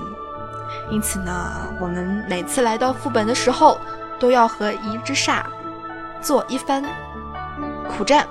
[0.92, 1.52] 因此呢，
[1.82, 3.80] 我们每次来到副本的时候，
[4.20, 5.42] 都要和一之煞
[6.22, 6.84] 做一番
[7.88, 8.28] 苦战，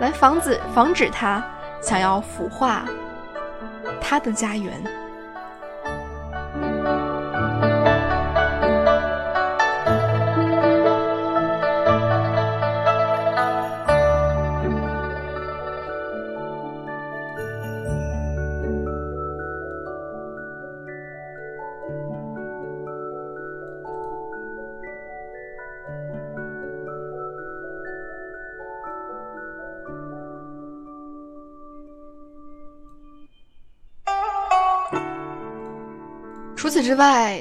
[0.00, 1.40] 来防止防止他
[1.80, 2.84] 想要腐化
[4.00, 4.82] 他的家园。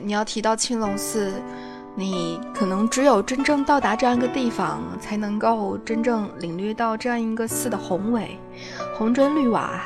[0.10, 1.32] 你要提到青龙寺，
[1.94, 8.40] 你可能只有真正到达这样一个地方，才能够真正领略到这样一个寺的宏伟，
[8.98, 9.80] 红砖绿瓦，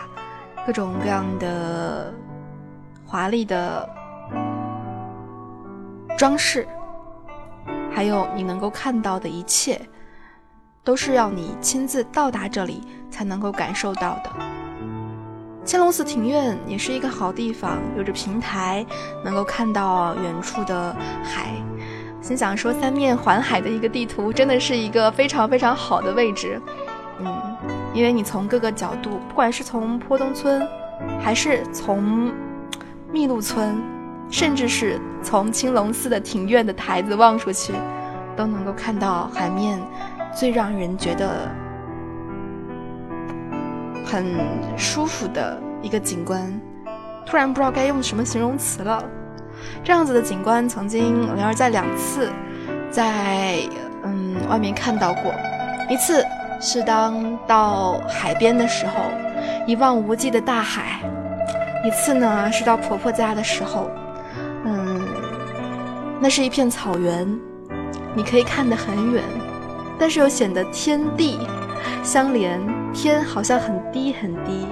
[0.65, 2.13] 各种各样的
[3.05, 3.89] 华丽的
[6.17, 6.65] 装饰，
[7.91, 9.81] 还有你能够看到的一切，
[10.85, 14.62] 都是要你亲自到达这里才能够感受到的。
[15.65, 18.85] 青龙寺庭院也是一个好地方，有着平台，
[19.23, 20.93] 能够看到远处的
[21.23, 21.51] 海。
[22.21, 26.61] 心想说，三面环海的一个地图，真的是一个非常非常好的位置。
[27.19, 27.33] 嗯，
[27.93, 30.67] 因为你从各个角度，不管是从坡东村，
[31.21, 32.31] 还是从
[33.11, 33.81] 密路村，
[34.29, 37.73] 甚至是从青龙寺的庭院的台子望出去，
[38.35, 39.81] 都能够看到海面
[40.35, 41.49] 最让人觉得。
[44.13, 44.23] 很
[44.77, 46.39] 舒服的一个景观，
[47.25, 49.03] 突然不知道该用什么形容词了。
[49.83, 52.31] 这样子的景观，曾经灵儿在两次
[52.91, 53.57] 在
[54.03, 55.33] 嗯外面看到过。
[55.89, 56.23] 一次
[56.61, 58.93] 是当到海边的时候，
[59.65, 60.99] 一望无际的大海；
[61.83, 63.89] 一次呢是到婆婆家的时候，
[64.63, 65.01] 嗯，
[66.19, 67.27] 那是一片草原，
[68.13, 69.23] 你可以看得很远，
[69.97, 71.39] 但是又显得天地
[72.03, 72.61] 相连。
[72.93, 74.67] 天好像很低很低，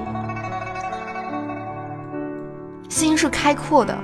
[2.88, 3.98] 心是开阔的。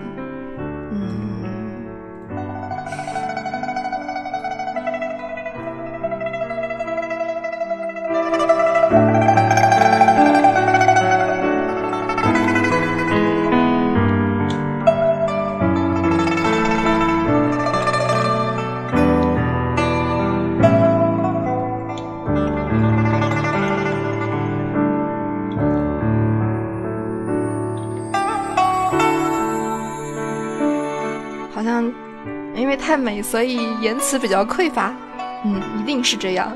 [33.30, 34.95] 所以言辞比较匮乏。
[35.43, 36.55] 嗯一定是这样。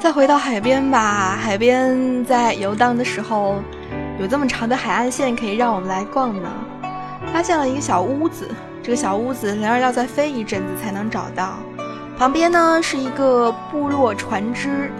[0.00, 3.60] 再回到海边吧海边在游荡的时候
[4.20, 6.48] 有这么长的海岸线可以让我们来逛呢
[7.36, 8.48] 发现了一个小屋子，
[8.82, 11.58] 这个小屋子灵儿要再飞一阵子才能找到。
[12.16, 14.90] 旁边呢是一个部落船只，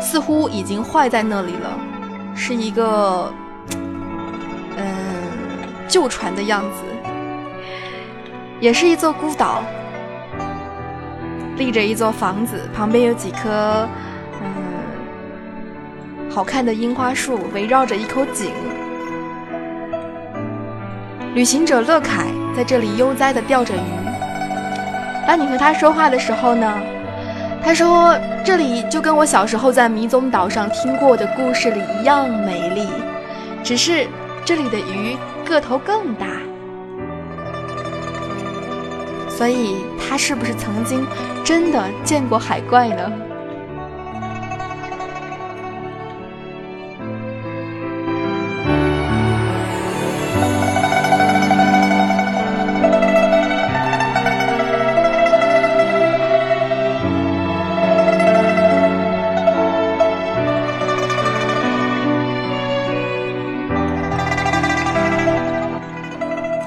[0.00, 1.76] 似乎已经坏在那里了，
[2.36, 3.28] 是一个
[4.76, 4.86] 嗯
[5.88, 6.84] 旧船的样子，
[8.60, 9.64] 也是一座孤岛，
[11.56, 13.88] 立着一座房子，旁边有几棵
[14.44, 18.52] 嗯好看的樱花树，围绕着一口井。
[21.36, 23.78] 旅行者乐凯在这里悠哉地钓着鱼。
[25.26, 26.80] 当你和他说话的时候呢，
[27.62, 32.88] 他说：“这里就跟我小时候在迷踪岛上听过的故事里一样美丽，
[33.62, 34.06] 只是
[34.46, 35.14] 这里的鱼
[35.44, 36.26] 个头更大。”
[39.28, 39.76] 所以，
[40.08, 41.06] 他是不是曾经
[41.44, 43.12] 真的见过海怪呢？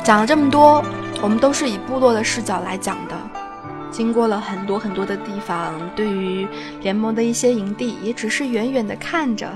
[0.10, 0.84] 讲了这么多，
[1.22, 3.16] 我们都是以部落的视角来讲的，
[3.92, 6.48] 经过了很多很多的地方，对于
[6.82, 9.48] 联盟的一些营地，也只是远远的看着。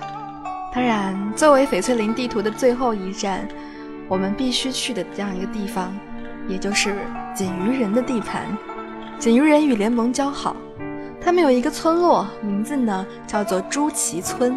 [0.72, 3.48] 当然，作为翡翠林地图的最后一站，
[4.08, 5.92] 我们必须去的这样一个地方，
[6.48, 6.98] 也就是
[7.34, 8.56] 锦鱼人的地盘。
[9.18, 10.56] 锦鱼人与联盟交好，
[11.20, 14.56] 他们有一个村落，名字呢叫做朱旗村。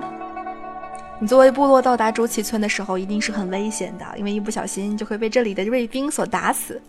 [1.18, 6.80] 你作为部落到达朱祁村的时候，一定是很危险的，因为一不小心就会被这里的卫兵所打死。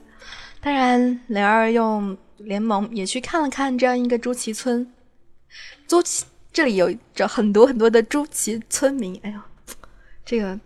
[0.60, 4.92] 当然，雷儿用联盟也去看了看这样一个朱祁村，
[5.88, 9.18] 朱祁这里有着很多很多的朱祁村民。
[9.24, 9.40] 哎呦，
[10.26, 10.60] 这个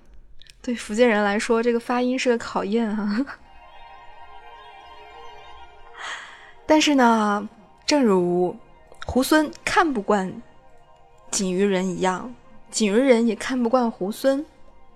[0.64, 3.24] 对福建人来说，这个发音是个考验啊。
[6.66, 7.48] 但是呢，
[7.86, 8.58] 正如
[9.06, 10.42] 猢狲看不惯
[11.30, 12.34] 锦鱼人一样。
[12.72, 14.42] 锦鱼人也看不惯猢狲，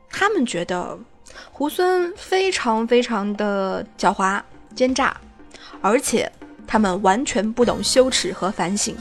[0.10, 0.98] 他们觉得
[1.54, 4.42] 猢狲非常非常的狡猾
[4.74, 5.16] 奸诈，
[5.82, 6.32] 而且
[6.66, 8.96] 他们完全不懂羞耻和反省，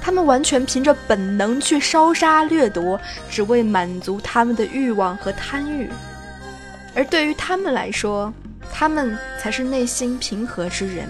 [0.00, 2.98] 他们完全凭着本能去烧杀掠夺，
[3.30, 5.90] 只为满足他们的欲望和贪欲。
[6.94, 8.32] 而对于他们来说，
[8.72, 11.06] 他们才是内心平和之人。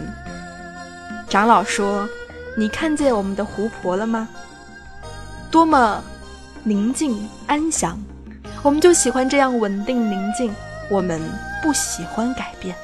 [1.28, 2.08] 长老说
[2.58, 4.28] ：“你看见我们的湖泊了吗？
[5.52, 6.02] 多么……”
[6.66, 8.02] 宁静安详，
[8.62, 10.50] 我们就喜欢这样稳定宁静。
[10.90, 11.20] 我们
[11.62, 12.74] 不喜欢改变。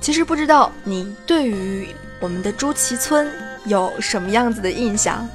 [0.00, 1.88] 其实不知道你对于
[2.20, 3.30] 我们的朱祁村
[3.64, 5.26] 有什么样子的印象？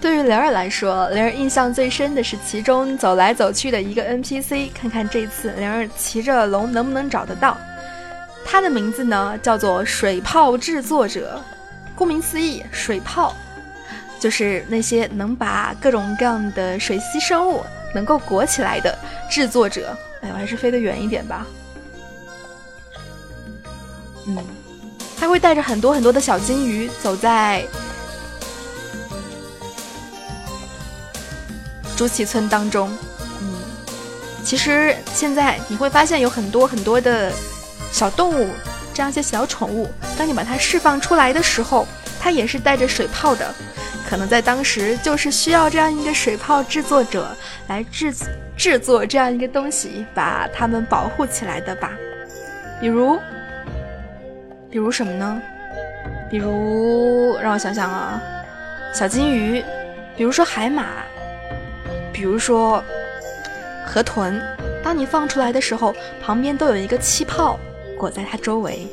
[0.00, 4.70] 对于灵儿来说，灵儿印象最深的是其中走来走去的一个 NPC。
[4.74, 7.56] 看看这次灵儿骑着龙能不能找得到。
[8.44, 11.40] 它的名字呢叫做水泡制作者，
[11.94, 13.34] 顾名思义，水泡
[14.18, 17.64] 就是那些能把各种各样的水栖生物
[17.94, 18.98] 能够裹起来的
[19.30, 19.96] 制作者。
[20.20, 21.46] 哎，我还是飞得远一点吧。
[24.26, 24.36] 嗯，
[25.16, 27.64] 他会带着很多很多的小金鱼走在
[31.96, 32.90] 朱祁村当中。
[33.40, 33.54] 嗯，
[34.44, 37.32] 其实现在你会发现有很多很多的。
[37.90, 38.48] 小动物，
[38.94, 41.86] 这样一些小宠物，当你把它释放出来的时候，
[42.20, 43.54] 它也是带着水泡的。
[44.08, 47.28] 可能在当时就是需要这样一个水泡制作者
[47.68, 48.12] 来制
[48.56, 51.92] 制作这样一个东西，把它们保护起来的吧。
[52.80, 53.18] 比如，
[54.68, 55.40] 比如什么呢？
[56.28, 58.20] 比如让我想想啊，
[58.92, 59.62] 小金鱼，
[60.16, 60.86] 比如说海马，
[62.12, 62.82] 比如说
[63.86, 64.40] 河豚。
[64.82, 67.60] 当你放出来的时候，旁边都有一个气泡。
[68.00, 68.86] 裹在它周围，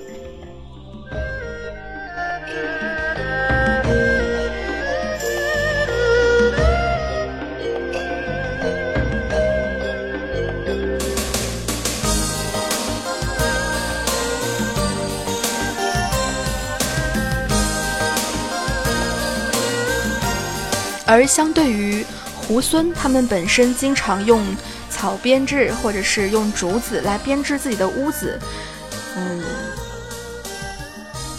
[21.06, 22.04] 而相对于
[22.46, 24.44] 猢狲，他们本身经常用
[24.90, 28.38] 草编制，或者是用竹子来编织自己的屋子。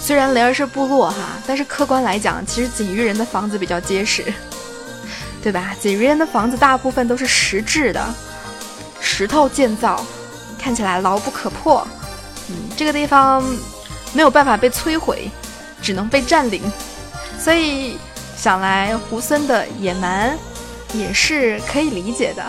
[0.08, 4.24] 虽然雷儿是部落哈，但是客观来讲，其实锦鱼人的房子比较结实，
[5.42, 5.76] 对吧？
[5.78, 8.02] 锦鱼人的房子大部分都是石质的，
[9.02, 10.02] 石头建造，
[10.58, 11.86] 看起来牢不可破。
[12.48, 13.44] 嗯，这个地方
[14.14, 15.30] 没有办法被摧毁，
[15.82, 16.62] 只能被占领，
[17.38, 17.98] 所以
[18.34, 20.34] 想来胡森的野蛮
[20.94, 22.42] 也是可以理解的。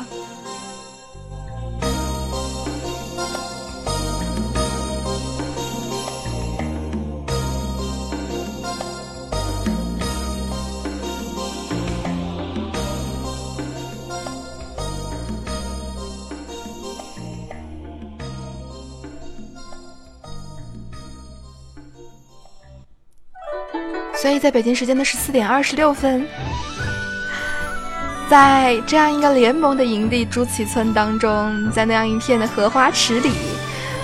[24.30, 26.23] 所以在北京时间的十四点二十六分，
[28.30, 33.32] 在这样一个联盟的营地朱祁村当中，在那样一片的荷花池里，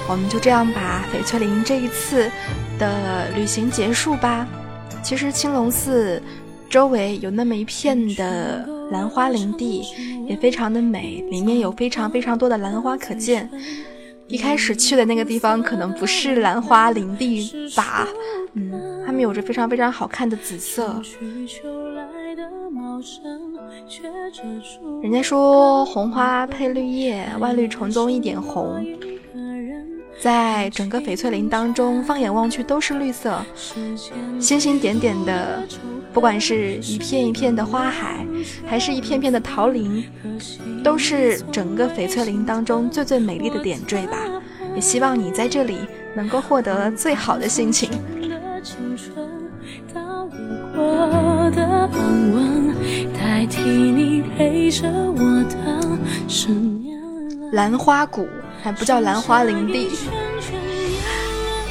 [0.10, 2.28] 我们就这样把翡翠林这一次
[2.80, 4.48] 的旅行结束吧。
[5.04, 6.20] 其实青龙寺
[6.72, 9.84] 周围有那么一片的兰花林地，
[10.28, 13.48] 也非常的美，里面有非常非常多的兰花可见。
[14.28, 18.08] 一开始去的那个地方可能不是兰花林地吧，
[18.54, 21.00] 嗯，它们有着非常非常好看的紫色。
[25.04, 28.84] 人家说红花配绿叶，万绿丛中一点红。
[30.20, 33.46] 在整个翡翠林当中，放眼望去都是绿色，
[34.40, 35.62] 星星点点的，
[36.16, 38.26] 不管是一片一片的花海，
[38.66, 40.02] 还是一片片的桃林，
[40.82, 44.18] 都是整个翡翠林当中最最美丽的点缀吧。
[44.74, 45.80] 也希望你在这里
[46.16, 47.90] 能够获得最好的心情。
[57.52, 58.26] 兰花谷。
[58.64, 59.90] 还不叫兰花林地，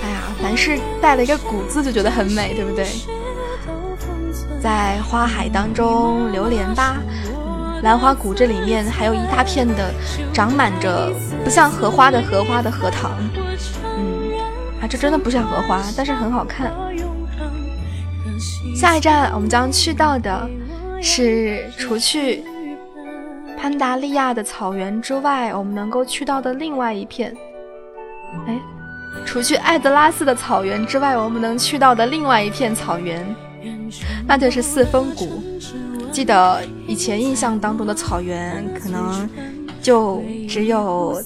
[0.01, 2.87] 哎呀，凡是带了一个“谷”字就觉得很美，对不对？
[4.65, 6.97] 在花海当中流连吧，
[7.37, 9.93] 嗯兰花谷这里面还有一大片的
[10.33, 11.13] 长满着
[11.45, 13.13] 不像荷花的荷花的荷塘，
[13.99, 14.33] 嗯，
[14.81, 16.73] 啊，这真的不像荷花，但是很好看。
[18.75, 20.49] 下一站我们将去到的
[21.03, 22.43] 是除去。
[23.59, 27.35] 潘达利亚的草原之外，我们能够去到的另外一片，
[28.47, 28.59] 哎，
[29.27, 33.25] 除去艾德拉斯的草原之外，我们能去到的另外一片草原，
[34.27, 35.43] 那就是四峰谷。
[36.13, 39.29] 记得以前印象当中的草原，可能
[39.83, 41.21] 就只有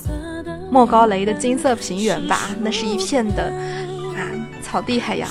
[0.70, 3.52] 莫高雷的金色平原吧，那是一片的
[4.16, 4.20] 啊
[4.62, 5.28] 草地海洋。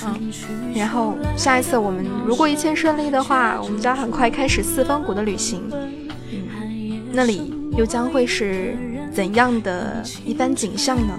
[0.74, 5.62] 然后下一次我们如果一切顺利的话，我们将很快开始四峰谷的旅行。
[5.72, 8.76] 嗯那里又将会是
[9.12, 11.18] 怎样的一番景象呢？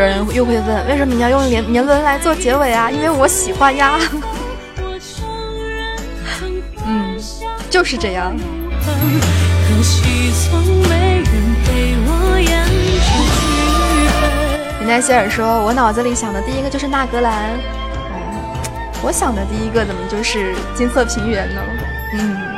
[0.00, 2.90] 人又会问，为什么你要用年年轮来做结尾啊？
[2.90, 3.98] 因为我喜欢呀。
[6.86, 7.16] 嗯，
[7.68, 8.32] 就是这样。
[14.80, 17.50] 林黛希尔说：“我脑子里想的第一个就是纳格兰。”
[19.02, 21.60] 我想的第一个怎么就是金色平原呢？
[22.14, 22.49] 嗯。